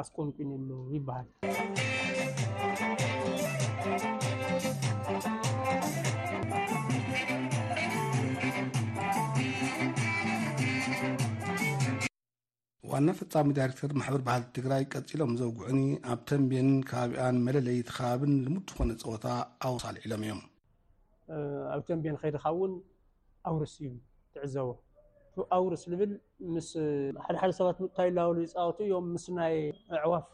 ኣስቆንቁንሉ 0.02 0.70
ይበሃል 0.96 1.28
ዋና 12.96 13.10
ፈፃሚ 13.18 13.48
ዳይረክተር 13.56 13.90
ማሕበር 14.00 14.22
ባህል 14.26 14.42
ትግራይ 14.56 14.82
ቀፂሎም 14.92 15.32
ዘውጉዑኒ 15.40 15.80
ኣብ 16.12 16.20
ተንቤን 16.28 16.68
ከባቢያን 16.88 17.38
መለለይ 17.46 17.78
ከባብን 17.88 18.32
ልሙድ 18.44 18.68
ኮነ 18.76 18.90
ፀወታ 19.02 19.26
ኣውርስ 19.66 19.84
ኣልዒሎም 19.88 20.22
እዮም 20.26 20.34
ኣብ 21.74 21.80
ተንቤን 21.88 22.16
ከይዲካብእውን 22.20 22.74
ኣውርስ 23.50 23.74
እዩ 23.82 23.90
ትዕዘቦ 24.34 24.68
ኣውርስ 25.58 25.82
ዝብል 25.92 26.12
ምስ 26.54 26.68
ሓደሓደ 27.26 27.50
ሰባት 27.60 27.80
ታይ 27.96 28.08
ላውሉ 28.18 28.36
ይፃወቱ 28.46 28.78
እዮም 28.86 29.06
ምስ 29.14 29.26
ናይ 29.38 29.56
ኣዕዋፍ 30.02 30.26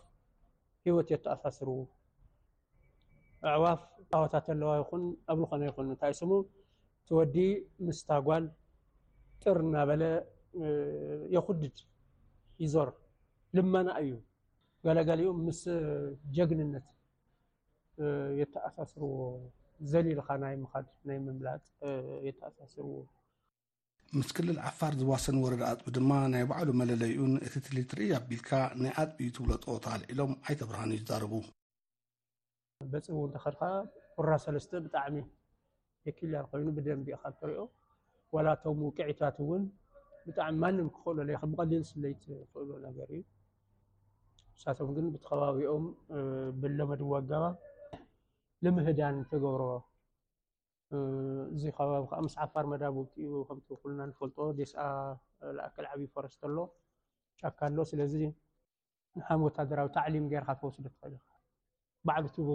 ሂወት 0.89 1.09
እየተኣሳስርዎ 1.13 1.77
ኣዕዋፍ 3.57 3.81
ወታት 4.25 4.47
ኣለዋ 4.55 4.73
ይኹን 4.83 5.05
ኣብልኮነ 5.35 5.63
ይኹን 5.71 5.89
እታይእስሙ 5.97 6.33
ትወዲ 7.09 7.37
ምስ 7.87 8.01
ታጓል 8.11 8.47
ጥር 9.45 9.59
እናበለ 9.69 10.05
የኩድድ 11.37 11.77
ይዞር 12.65 12.89
ልመና 13.57 13.89
እዩ 14.03 14.13
ጋለጋሊኦም 14.87 15.39
ምስ 15.47 15.61
ጀግንነት 16.37 16.87
የተኣሳስርዎ 18.41 19.15
ዘሊኢልካ 19.91 20.29
ናይ 20.43 20.55
ምካድ 20.63 20.87
ናይ 21.09 21.19
ምምላጥ 21.25 21.65
የተኣሳስርዎ 22.29 22.93
ምስ 24.19 24.31
ክልል 24.37 24.59
ዓፋር 24.69 24.93
ዝዋሰኒ 25.01 25.37
ወረዳ 25.45 25.63
ኣጥቢ 25.73 25.87
ድማ 25.97 26.11
ናይ 26.33 26.45
ባዕሉ 26.51 26.69
መለለዩኡን 26.81 27.35
እቲ 27.47 27.55
እትል 27.61 27.77
ትርኢ 27.91 28.09
ኣቢልካ 28.21 28.51
ናይ 28.83 28.91
ኣጥቢ 29.03 29.19
እትብሎ 29.29 29.51
ጦወታል 29.65 30.01
ኢሎም 30.15 30.33
ኣይተብርሃን 30.47 30.93
እዩ 30.97 31.03
ዛርቡ 31.11 31.33
በፅእው 32.93 33.23
እንተከድካ 33.29 33.63
ኩራ 34.17 34.29
ሰለስተ 34.45 34.73
ብጣዕሚ 34.87 35.17
የክልያል 36.09 36.47
ኮይኑ 36.53 36.69
ብደምቢእካ 36.79 37.25
እትሪኦ 37.35 37.63
ዋላቶም 38.37 38.79
ውቅዒታት 38.89 39.37
እውን 39.45 39.63
ብጣዕሚ 40.27 40.55
ማንም 40.63 40.89
ክክእሉለይከ 40.97 41.43
ብቀሊል 41.53 41.83
ስለይትክእሉ 41.93 42.69
ነገር 42.87 43.09
እዩ 43.19 43.23
ንሳቶም 44.57 44.91
ግን 44.97 45.07
ብተኸባቢኦም 45.15 45.85
ብሎመድዋኣገባ 46.63 47.45
ንምህዳን 48.65 49.17
ተገብሮ 49.31 49.63
እዚ 51.57 51.63
ከባቢ 51.77 52.03
ከዓ 52.11 52.19
ምስዓፍፋርመዳቡብቲእዩ 52.27 53.31
ከምኩሉና 53.49 54.01
ንፈልጦ 54.11 54.37
ደስኣ 54.59 54.81
ዝኣክል 55.55 55.87
ዓብይ 55.91 56.09
ፈረስተሎ 56.15 56.57
ጫካኣሎ 57.41 57.79
ስለዚ 57.91 58.15
ንሓም 59.19 59.41
ወታደራዊ 59.49 59.89
ታዕሊም 59.97 60.27
ገይርካ 60.33 60.51
ተወስዶ 60.61 60.85
ትኽእልካ 60.95 61.25
ባዕልትዎ 62.09 62.51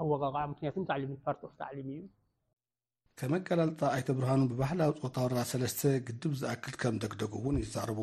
ኣብ 0.00 0.06
ዋቃቕዓ 0.14 0.40
ምክንያቱ 0.52 0.76
ታዕሊም 0.90 1.12
ፓርቶፍ 1.26 1.52
ታዕሊም 1.60 1.88
እዩ 1.94 2.00
ከመጋላልጣ 3.20 3.80
ኣይተ 3.94 4.08
ብርሃኑ 4.16 4.40
ብባህላዊ 4.50 4.90
ፆወታ 4.98 5.16
ወራ 5.24 5.36
ሰለስተ 5.52 5.80
ግድብ 6.08 6.32
ዝኣክል 6.40 6.74
ከም 6.80 6.98
ደግደጉ 7.02 7.32
እውን 7.40 7.56
ይዛርቡ 7.62 7.98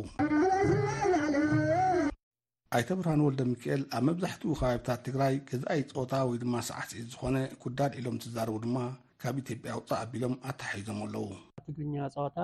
ኣይተ 2.75 2.89
ብርሃኑ 2.99 3.19
ወልደ 3.27 3.41
ሚክኤል 3.51 3.81
ኣብ 3.97 4.03
መብዛሕትኡ 4.07 4.49
ከባቢታት 4.61 4.99
ትግራይ 5.05 5.35
ገዛኣይ 5.51 5.81
ፆወታ 5.93 6.13
ወይድማ 6.29 6.55
ሰዓሲዒት 6.69 7.07
ዝኮነ 7.13 7.37
ኩዳድዒሎም 7.63 8.17
ትዛርቡ 8.25 8.55
ድማ 8.65 8.77
ካብ 9.23 9.35
ኢትዮ 9.41 9.55
ያ 9.71 9.75
ውፃእ 9.79 10.01
ኣቢሎም 10.05 10.35
ኣትሕዞም 10.49 10.99
ኣለው 11.05 11.25
ትግርኛ 11.69 11.95
ፀወታ 12.17 12.37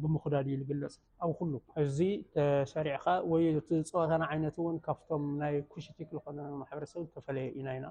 ብምኩዳድ 0.00 0.46
ዩ 0.52 0.56
ዝገለፅ 0.62 0.96
ኣብ 1.26 1.30
ኩሉ 1.40 1.52
እዚ 1.84 1.98
ተሰሪዕካ 2.38 3.06
ወይቲ 3.32 3.70
ፀወታ 3.92 4.12
ዓይነት 4.30 4.56
እውን 4.62 4.78
ካብቶም 4.88 5.26
ናይ 5.42 5.56
ኩሽቲክዝኮነ 5.74 6.40
ማሕረሰብ 6.62 7.04
ተፈለየ 7.16 7.48
ኢና 7.60 7.68
ኢና 7.80 7.86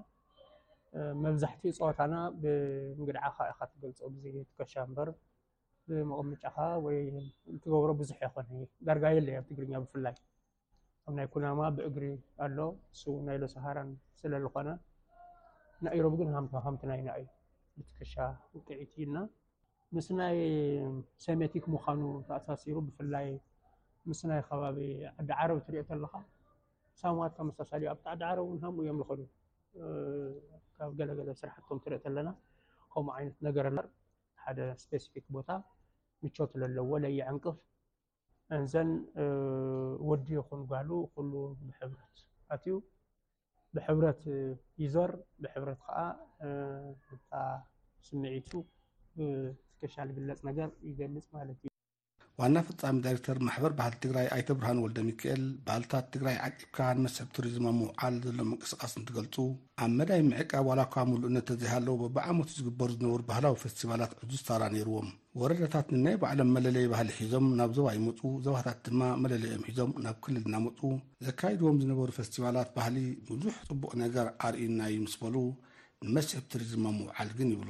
መብዛሕቲኡ 1.21 1.71
ፀወታና 1.77 2.15
ብንግድዓካ 2.41 3.38
ኢካ 3.51 3.60
ትገልፆ 3.69 3.99
ዙ 4.15 4.23
ትከሻ 4.49 4.73
እምበር 4.88 5.10
ብመቐምጫካ 5.89 6.58
ወይ 6.86 6.97
ዝትገብሮ 7.53 7.89
ብዙሕ 8.01 8.17
ይኮነ 8.27 8.47
ዳርጋየ 8.88 9.17
ኣለ 9.21 9.29
ኣብ 9.39 9.45
ትግርኛ 9.49 9.71
ብፍላይ 9.84 10.15
ኣብ 11.08 11.13
ናይ 11.17 11.27
ኩናማ 11.34 11.60
ብእግሪ 11.77 12.06
ኣሎ 12.45 12.58
ንሱ 12.93 13.03
ናይሎ 13.27 13.43
ሰሃራን 13.56 13.89
ስለዝኮነ 14.19 14.69
ንኢሮብ 15.86 16.13
ግን 16.19 16.27
ከምቲናይ 16.65 17.01
ና 17.08 17.17
እዩ 17.21 17.27
ብትከሻ 17.77 18.13
ውቅዒትእዩና 18.56 19.17
ምስ 19.95 20.08
ናይ 20.19 20.38
ሴሜቲክ 21.25 21.65
ምዃኑ 21.73 22.01
ተኣሳሲሩ 22.27 22.77
ብፍላይ 22.89 23.27
ምስናይ 24.12 24.41
ከባቢ 24.49 24.77
ዓዲ 25.19 25.29
ዓረብ 25.41 25.58
እትሪኦ 25.62 25.84
ከለካ 25.89 26.13
ሳሙት 27.01 27.34
ከመሳሳሊዩ 27.39 27.88
ኣብቲ 27.95 28.06
ዓዲ 28.13 28.21
ዓረብ 28.32 28.45
እውን 28.47 28.62
ሃምኡ 28.65 28.77
እዮም 28.86 28.97
ዝኽእሉ 29.01 29.21
ኣብ 30.86 30.91
ገለገለ 31.00 31.30
ስራሕቶም 31.41 31.78
ትርእከኣለና 31.84 32.30
ከምኡ 32.93 33.13
ዓይነት 33.17 33.38
ነገር 33.48 33.65
ኣር 33.72 33.86
ሓደ 34.43 34.58
እስፔሲፊክ 34.80 35.26
ቦታ 35.36 35.50
ምቾትዘለዎ 36.24 36.89
ለይዕንቅፍ 37.04 37.58
እንዘን 38.58 38.89
ወድ 40.10 40.28
ኩን 40.50 40.62
ጓሉ 40.72 40.89
ኩሉ 41.15 41.32
ብሕብረት 41.67 42.15
ኣትዩ 42.56 42.76
ብሕብረት 43.76 44.22
ይዘር 44.84 45.12
ብሕብረት 45.43 45.80
ከዓ 45.88 46.00
ስምዒቱስፔሻል 48.08 50.10
ግለፅ 50.17 50.39
ነገር 50.50 50.69
ይገልፅ 50.89 51.28
ማለት 51.38 51.60
እዩ 51.63 51.67
ዋና 52.41 52.58
ፍጻሚ 52.67 52.96
ዳይረክተር 53.06 53.38
ማሕበር 53.48 53.74
ባህሊ 53.80 53.93
ትግራይ 54.04 54.28
ኣይተ 54.36 54.48
ብርሃን 54.60 54.78
ወልደ 54.84 55.00
ሚክኤል 55.08 55.41
ባህልታት 55.65 56.06
ትግራይ 56.13 56.38
ዓቂብካ 56.48 56.78
ንመስሕብ 57.00 57.28
ቱሪዝማምውዓል 57.36 58.15
ዘሎ 58.24 58.39
ምንቅስቓስ 58.52 58.93
ንትገልጹ 59.02 59.36
ኣብ 59.86 59.91
መዳይ 60.00 60.22
ምዕቃብ 60.30 60.65
ዋላ 60.69 60.82
ኳምሉእነት 60.96 61.46
ተዘይሃለዉ 61.50 61.96
በብዓሞቱ 62.04 62.50
ዝግበሩ 62.60 62.89
ዝነበሩ 63.00 63.22
ባህላዊ 63.30 63.56
ፈስቲቫላት 63.65 64.13
ዕዙስ 64.24 64.43
ታራ 64.50 64.63
ነይርዎም 64.76 65.10
ወረዳታት 65.41 65.88
ንናይ 65.98 66.17
ባዕሎም 66.26 66.52
መለለዪ 66.58 66.86
ባህሊ 66.96 67.12
ሒዞም 67.22 67.48
ናብ 67.60 67.72
ዞባ 67.78 67.88
ይመፁ 68.00 68.19
ዞባታት 68.48 68.80
ድማ 68.89 69.04
መለለኦም 69.26 69.65
ሒዞም 69.69 69.91
ናብ 70.06 70.17
ክልል 70.26 70.43
እናመፁ 70.50 70.80
ዘካይድዎም 71.28 71.80
ዝነበሩ 71.86 72.10
ፈስቲባላት 72.19 72.69
ባህሊ 72.80 72.98
ብዙሕ 73.30 73.56
ጽቡቕ 73.72 73.91
ነገር 74.06 74.30
ኣርእዩና 74.48 74.82
ዩ 74.96 75.02
ምስ 75.08 75.15
በሉ 75.24 75.36
ንመስሕብ 76.08 76.46
ቱሪዝማ 76.56 76.86
ምውዓል 77.02 77.30
ግን 77.39 77.50
ይብሉ 77.56 77.69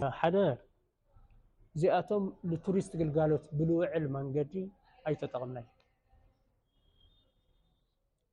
እዚኣቶም 1.78 2.24
ንቱሪስት 2.50 2.92
ግልጋሎት 3.02 3.46
ብልውዕል 3.58 4.04
መንገዲ 4.16 4.54
ኣይተጠቅምናዩ 5.10 5.68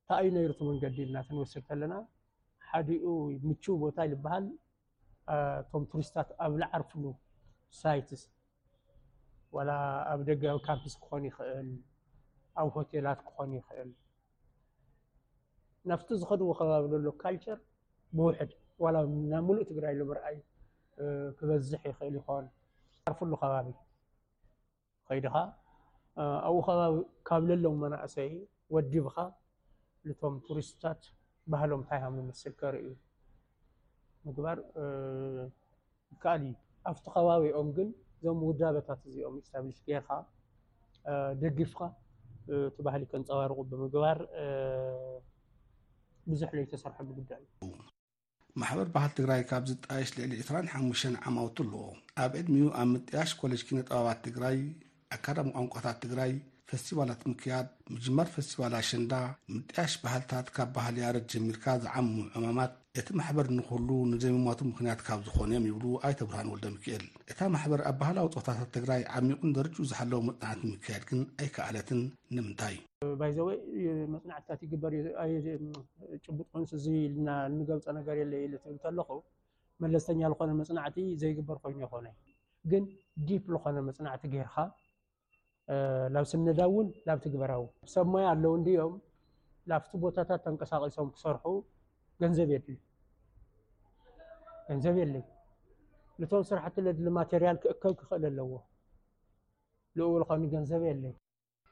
እታይእዩ 0.01 0.33
ነይርቱ 0.35 0.59
መንገዲ 0.69 0.97
ኢልናተንወስድ 1.05 1.63
ከለና 1.67 1.93
ሓደኡ 2.71 3.05
ምችው 3.47 3.75
ቦታ 3.83 3.97
ዝበሃል 4.11 4.45
ቶም 5.71 5.83
ቱሪስትታት 5.91 6.29
ኣብዝዓርፍሉ 6.47 7.03
ሳይትስ 7.81 8.23
ዋላ 9.55 9.69
ኣብ 10.11 10.19
ደኣብ 10.27 10.59
ካምፕስ 10.67 10.93
ክኾን 11.01 11.23
ይኽእል 11.29 11.69
ኣብ 12.61 12.67
ሆቴላት 12.77 13.19
ክኾን 13.27 13.51
ይኽእል 13.59 13.91
ናብቲ 15.89 16.09
ዝከድዎ 16.21 16.49
ከባብለሎ 16.59 17.05
ካልቸር 17.23 17.59
ብውሕድ 18.17 18.51
ዋ 18.83 18.91
ናብ 19.33 19.43
ሙሉእ 19.49 19.65
ትግራይ 19.71 19.93
ንምርኣይ 20.01 20.37
ክበዝሕ 21.37 21.81
ይክእል 21.91 22.15
ይኮን 22.21 22.45
ፍሉ 23.19 23.31
ከባቢ 23.41 23.67
ከይድ 25.07 25.25
ኻ 25.33 25.37
ኣብኡ 26.47 26.57
ከባቢ 26.67 26.95
ካብ 27.27 27.41
ዘሎም 27.49 27.75
መናእሰይ 27.83 28.31
ወዲብካ 28.75 29.15
ንቶም 30.09 30.35
ቱሪስትታት 30.45 31.01
ባህሎም 31.51 31.81
ታይሃም 31.89 32.15
ምስል 32.27 32.53
ከርኢዩ 32.59 32.93
ምግባር 34.25 34.57
ከኣል 36.21 36.41
እዩ 36.47 36.53
ኣብቲ 36.91 37.05
ከባቢኦም 37.15 37.69
ግን 37.77 37.89
እዞም 38.17 38.39
ውዳበታት 38.49 39.01
እዚኦም 39.09 39.35
ስታብሊሽት 39.47 39.83
ገይርካ 39.89 40.09
ደጊፍካ 41.41 41.81
እቲ 42.67 42.77
ባህሊ 42.87 43.01
ክንፀባርቁ 43.11 43.57
ብምግባር 43.71 44.17
ብዙሕ 46.31 46.49
ዘይ 46.57 46.67
ተሰርሐሉ 46.71 47.07
ጉዳይእዩ 47.19 47.55
ማሕበር 48.59 48.87
ባህል 48.95 49.11
ትግራይ 49.17 49.41
ካብ 49.49 49.63
ዝጣየሽ 49.69 50.09
ልዕሊ 50.19 50.31
2ራሓሽ 50.47 51.01
ዓማውቱ 51.27 51.57
ኣለዎ 51.65 51.83
ኣብ 52.23 52.31
ዕድሚኡ 52.39 52.65
ኣብ 52.79 52.87
ምጥያሽ 52.95 53.31
ኮሌጅ 53.41 53.61
ኪነ 53.67 53.79
ጠበባት 53.89 54.19
ትግራይ 54.25 54.57
ኣካዳሚ 55.15 55.47
ቋንቋታት 55.57 55.97
ትግራይ 56.03 56.31
ፈስቲቫላት 56.71 57.21
ምክያድ 57.31 57.67
ምጅመር 57.93 58.27
ፈስቲቫል 58.35 58.73
ኣሸንዳ 58.81 59.13
ምጥያሽ 59.55 59.93
ባህልታት 60.03 60.47
ካብ 60.57 60.69
ባህሊ 60.75 60.97
ያረት 61.05 61.25
ጀሚርካ 61.33 61.65
ዝዓምሙም 61.85 62.29
ዕማማት 62.39 62.75
እቲ 63.01 63.07
ማሕበር 63.19 63.47
እንህሉ 63.53 63.89
ንዘይምማቱ 64.11 64.59
ምክንያት 64.71 65.01
ካብ 65.07 65.19
ዝኾነ 65.27 65.51
እዮም 65.53 65.67
ይብሉ 65.69 65.83
ኣይተብርሃን 66.09 66.51
ወልደምክኤል 66.53 67.03
እታ 67.31 67.39
ማሕበር 67.55 67.83
ኣብ 67.89 67.97
ባህላዊ 68.03 68.27
ጽታታት 68.37 68.71
ትግራይ 68.77 69.03
ዓሚቑን 69.17 69.55
ደርጅኡ 69.57 69.85
ዝሃለወ 69.91 70.21
መጽናዕቲ 70.29 70.61
ምክያድ 70.73 71.03
ግን 71.11 71.21
ኣይከኣለትን 71.41 72.01
ንምንታይ 72.37 72.77
ባይዘበይ 73.19 73.57
መፅናዕትታት 74.13 74.59
ይግበር 74.65 74.93
ጭቡጥ 76.23 76.43
ኮኑስ 76.53 76.71
ዚኢልና 76.83 77.29
ንገብፆ 77.53 77.85
ነገር 77.97 78.15
የለ 78.19 78.33
ኢ 78.43 78.45
ትብል 78.53 78.75
ከለኩ 78.83 79.09
መለስተኛ 79.83 80.19
ዝኮነ 80.31 80.49
መፅናዕቲ 80.59 80.97
ዘይግበር 81.21 81.57
ኮይኑ 81.63 81.79
ይኮነእዩ 81.85 82.15
ግን 82.71 82.83
ዲፕ 83.27 83.45
ዝኮነ 83.53 83.77
መፅናዕቲ 83.87 84.23
ገይርካ 84.33 84.55
ናብ 86.15 86.25
ስነዳእውን 86.31 86.87
ናብ 87.07 87.17
ትግበራው 87.23 87.63
ሰብ 87.93 88.05
ማይ 88.15 88.25
ኣለዉ 88.33 88.51
ንድኦም 88.61 88.93
ናፍቲ 89.73 89.91
ቦታታት 90.03 90.39
ተንቀሳቂሶም 90.47 91.09
ክሰርሑ 91.15 91.45
ገንዘብ 92.23 92.49
የድገንዘብ 92.55 94.95
የለይ 95.03 95.23
ንቶም 96.21 96.43
ስራሕቲ 96.51 96.75
ዘድል 96.87 97.07
ማቴርያል 97.17 97.57
ክእከብ 97.65 97.95
ክኽእል 98.01 98.25
ኣለዎ 98.31 98.51
ንእውልኮኒ 99.97 100.41
ገንዘብ 100.55 100.83
የለ 100.91 101.03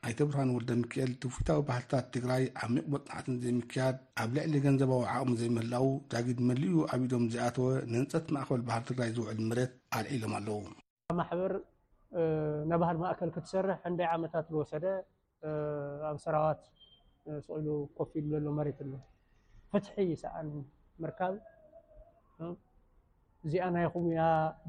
ናይተብርሃን 0.05 0.51
ወልደ 0.55 0.71
ምክኤል 0.81 1.09
ትፍታዊ 1.23 1.59
ባህልታት 1.69 2.05
ትግራይ 2.15 2.43
ኣብ 2.61 2.69
ሚቁ 2.75 2.83
መፅናዕትን 2.93 3.35
ዘይምክያድ 3.43 3.95
ኣብ 4.23 4.29
ልዕሊ 4.35 4.53
ገንዘባዊ 4.65 5.01
ዓቅሚ 5.13 5.31
ዘይመህላው 5.41 5.87
ጃጊድ 6.11 6.39
መልዩ 6.49 6.73
ኣብኢዶም 6.93 7.23
ዝኣተወ 7.33 7.65
ንህንፀት 7.91 8.27
ማእኸል 8.35 8.61
ባህል 8.67 8.83
ትግራይ 8.89 9.09
ዝውዕል 9.17 9.39
መሬት 9.49 9.73
ኣልዒ 9.97 10.13
ሎም 10.21 10.33
ኣለው 10.39 10.59
ኣብማሕበር 11.11 11.53
ንባህል 12.69 12.97
ማእከል 13.03 13.31
ክትሰርሕ 13.35 13.79
እንደይ 13.91 14.09
ዓመታት 14.15 14.45
ዝወሰደ 14.53 14.85
ኣብ 16.11 16.17
ስራዋት 16.27 16.61
ስሉ 17.47 17.67
ኮፊድ 17.99 18.25
ዘሎ 18.33 18.45
መሬት 18.59 18.79
ኣሎ 18.87 18.93
ፍትሒ 19.73 20.07
ሰኣን 20.25 20.47
ምርካብ 21.03 21.33
እዚኣ 23.47 23.65
ናይኹም 23.75 24.05
እያ 24.13 24.21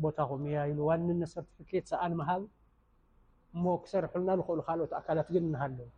ቦታ 0.03 0.19
ኹም 0.31 0.43
እያ 0.51 0.59
ኢ 0.71 0.75
ዋንነሰርቲፊኬት 0.89 1.87
ሰኣን 1.95 2.13
ምሃብ 2.21 2.43
እሞ 3.57 3.65
ክሰርሕልና 3.85 4.31
ዝክእሉ 4.39 4.61
ካልኦት 4.67 4.93
ኣካላት 4.99 5.29
ግን 5.35 5.45
እናሃኣለው 5.49 5.89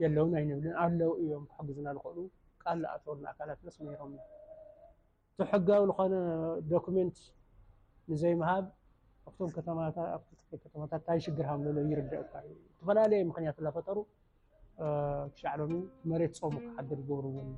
ዘለዉን 0.00 0.32
ኣይንብልን 0.40 0.74
ኣለው 0.84 1.10
እዮም 1.22 1.44
ክሕግዝና 1.50 1.88
ዝኽእሉ 1.96 2.18
ቃ 2.62 2.74
ኣተወሉንኣካላት 2.94 3.58
ለስ 3.66 3.76
ነሮም 3.86 4.12
እዩ 4.14 4.24
እቲ 5.36 5.46
ሕጋዊ 5.52 5.82
ዝኾነ 5.90 6.14
ዶኪመንት 6.72 7.16
ንዘይምሃብ 8.10 8.64
ኣቶም 9.28 9.50
ከተማታት 9.56 11.00
ታይ 11.06 11.18
ሽግርሃምሎ 11.26 11.76
ይርድእካ 11.92 12.32
እዩ 12.48 12.56
ዝተፈላለየ 12.66 13.22
ምክንያት 13.30 13.58
ናፈጠሩ 13.68 13.98
ክሻዕሎም 15.34 15.74
መሬት 16.12 16.34
ፀሙ 16.42 16.54
ክሓደር 16.66 16.98
ይገብርዎን 17.04 17.50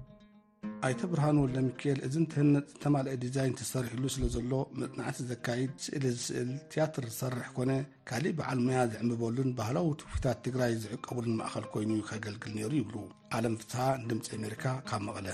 ኣይተ 0.86 1.02
ብርሃን 1.12 1.36
ወለምክኤል 1.42 1.98
እዝእንትህነፅ 2.06 2.68
ተማልእ 2.82 3.16
ዲዛይን 3.24 3.54
ተሰርሕሉ 3.60 4.04
ስለ 4.14 4.24
ዘሎ 4.34 4.52
መፅናዕቲ 4.80 5.18
ዘካይድ 5.30 5.72
ስእሊ 5.86 6.04
ዝስእል 6.16 6.50
ትያትር 6.74 7.06
ዝሰርሕ 7.12 7.48
ኮነ 7.56 7.72
ካሊእ 8.10 8.36
በዓል 8.40 8.60
ሙያ 8.66 8.80
ዝዕምበሉን 8.92 9.50
ባህላዊ 9.60 9.88
ትውፍታት 10.02 10.40
ትግራይ 10.46 10.74
ዝዕቀቡሉን 10.84 11.38
ማእኸል 11.42 11.66
ኮይኑ 11.74 11.90
ከገልግል 12.12 12.54
ነይሩ 12.60 12.72
ይብሉ 12.82 12.96
ዓለም 13.38 13.56
ፍትሓ 13.62 13.76
ንድምፂ 14.04 14.24
ኤሜሪካ 14.40 14.64
ካብ 14.90 15.02
መቐለ 15.08 15.28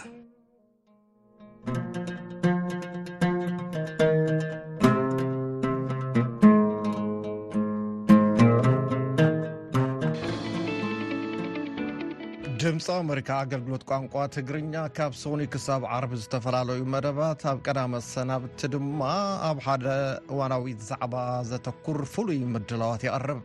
ድምፂ 12.72 12.86
ኣሜሪካ 13.00 13.30
ኣገልግሎት 13.44 13.82
ቋንቋ 13.88 14.12
ትግርኛ 14.34 14.74
ካብ 14.96 15.12
ስኒ 15.22 15.40
ክሳብ 15.52 15.82
ዓረቢ 15.94 16.12
ዝተፈላለዩ 16.22 16.78
መደባት 16.92 17.40
ኣብ 17.50 17.58
ቀዳመ 17.66 17.94
ሰናብቲ 18.10 18.60
ድማ 18.74 19.00
ኣብ 19.48 19.58
ሓደ 19.64 19.86
እዋናዊት 20.32 20.80
ዛዕባ 20.88 21.14
ዘተኩር 21.50 21.98
ፍሉይ 22.12 22.40
ምድለዋት 22.54 23.02
ይቐርብ 23.06 23.40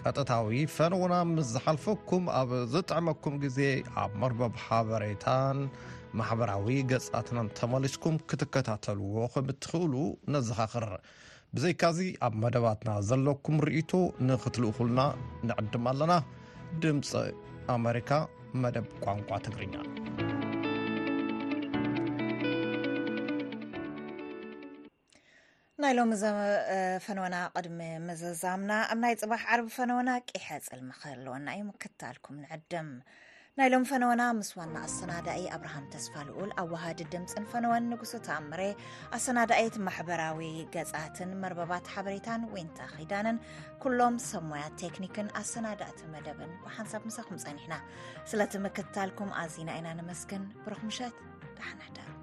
ቀጥታዊ 0.00 0.60
ፈንዉና 0.76 1.14
ምስ 1.32 1.48
ዝሓልፈኩም 1.56 2.24
ኣብ 2.42 2.50
ዝጥዕመኩም 2.76 3.36
ግዜ 3.44 3.58
ኣብ 4.04 4.12
መርበብ 4.22 4.54
ሓበሬታን 4.64 5.58
ማሕበራዊ 6.20 6.68
ገጻትናን 6.94 7.48
ተመሊስኩም 7.60 8.18
ክትከታተልዎ 8.32 9.16
ከም 9.36 9.48
እትኽእሉ 9.54 9.94
ነዝኻኽር 10.36 10.86
ብዘይካዚ 11.56 12.00
ኣብ 12.28 12.36
መደባትና 12.44 12.92
ዘለኩም 13.10 13.56
ንርእቶ 13.62 13.92
ንኽትል 14.30 14.66
ኩልና 14.78 15.02
ንዕድም 15.50 15.86
ኣለና 15.94 16.14
ድምፂ 16.84 17.08
ኣሜሪካ 17.78 18.12
መደብ 18.62 18.86
ቋንቋ 19.04 19.30
ትግርኛ 19.44 19.74
ናይሎሚ 25.82 26.12
እ 26.14 26.76
ፈኖና 27.04 27.36
ቅድሚ 27.54 27.80
መዘዛምና 28.08 28.72
ኣብ 28.92 28.98
ናይ 29.04 29.14
ፅባሕ 29.22 29.42
ዓርቢ 29.54 29.68
ፈኖና 29.76 30.10
ቂሐ 30.32 30.46
ፅልሚ 30.66 30.88
ክህለወና 31.02 31.46
እዩክታልኩም 31.60 32.36
ንዕድም 32.42 32.90
ናይሎም 33.58 33.84
ፈነወና 33.90 34.22
ምስ 34.38 34.48
ዋና 34.58 34.76
ኣሰናዳኢ 34.86 35.40
ኣብርሃም 35.54 35.86
ተስፋ 35.92 36.12
ልኡል 36.28 36.50
ኣብ 36.60 36.68
ዋሃዲ 36.74 37.00
ድምፅን 37.14 37.46
ፈነወን 37.52 37.88
ንጉስ 37.92 38.12
ተኣምረ 38.26 38.60
ኣሰናዳኤት 39.16 39.74
ማሕበራዊ 39.86 40.42
ገፃትን 40.74 41.30
መርበባት 41.42 41.90
ሓበሬታን 41.94 42.44
ወንታ 42.54 42.78
ኺዳንን 42.94 43.38
ኩሎም 43.84 44.16
ሰሞያት 44.30 44.74
ቴክኒክን 44.84 45.32
ኣሰናዳእቲ 45.42 45.98
መደብን 46.14 46.52
ብሓንሳብ 46.68 47.04
ምሰኩም 47.10 47.42
ፀኒሕና 47.46 47.76
ስለቲ 48.32 48.52
ምክትታልኩም 48.68 49.32
ኣዝና 49.44 49.68
ኢና 49.80 49.88
ንመስክን 50.00 50.44
ብርኹምሸት 50.66 51.16
ድሓናዳር 51.58 52.19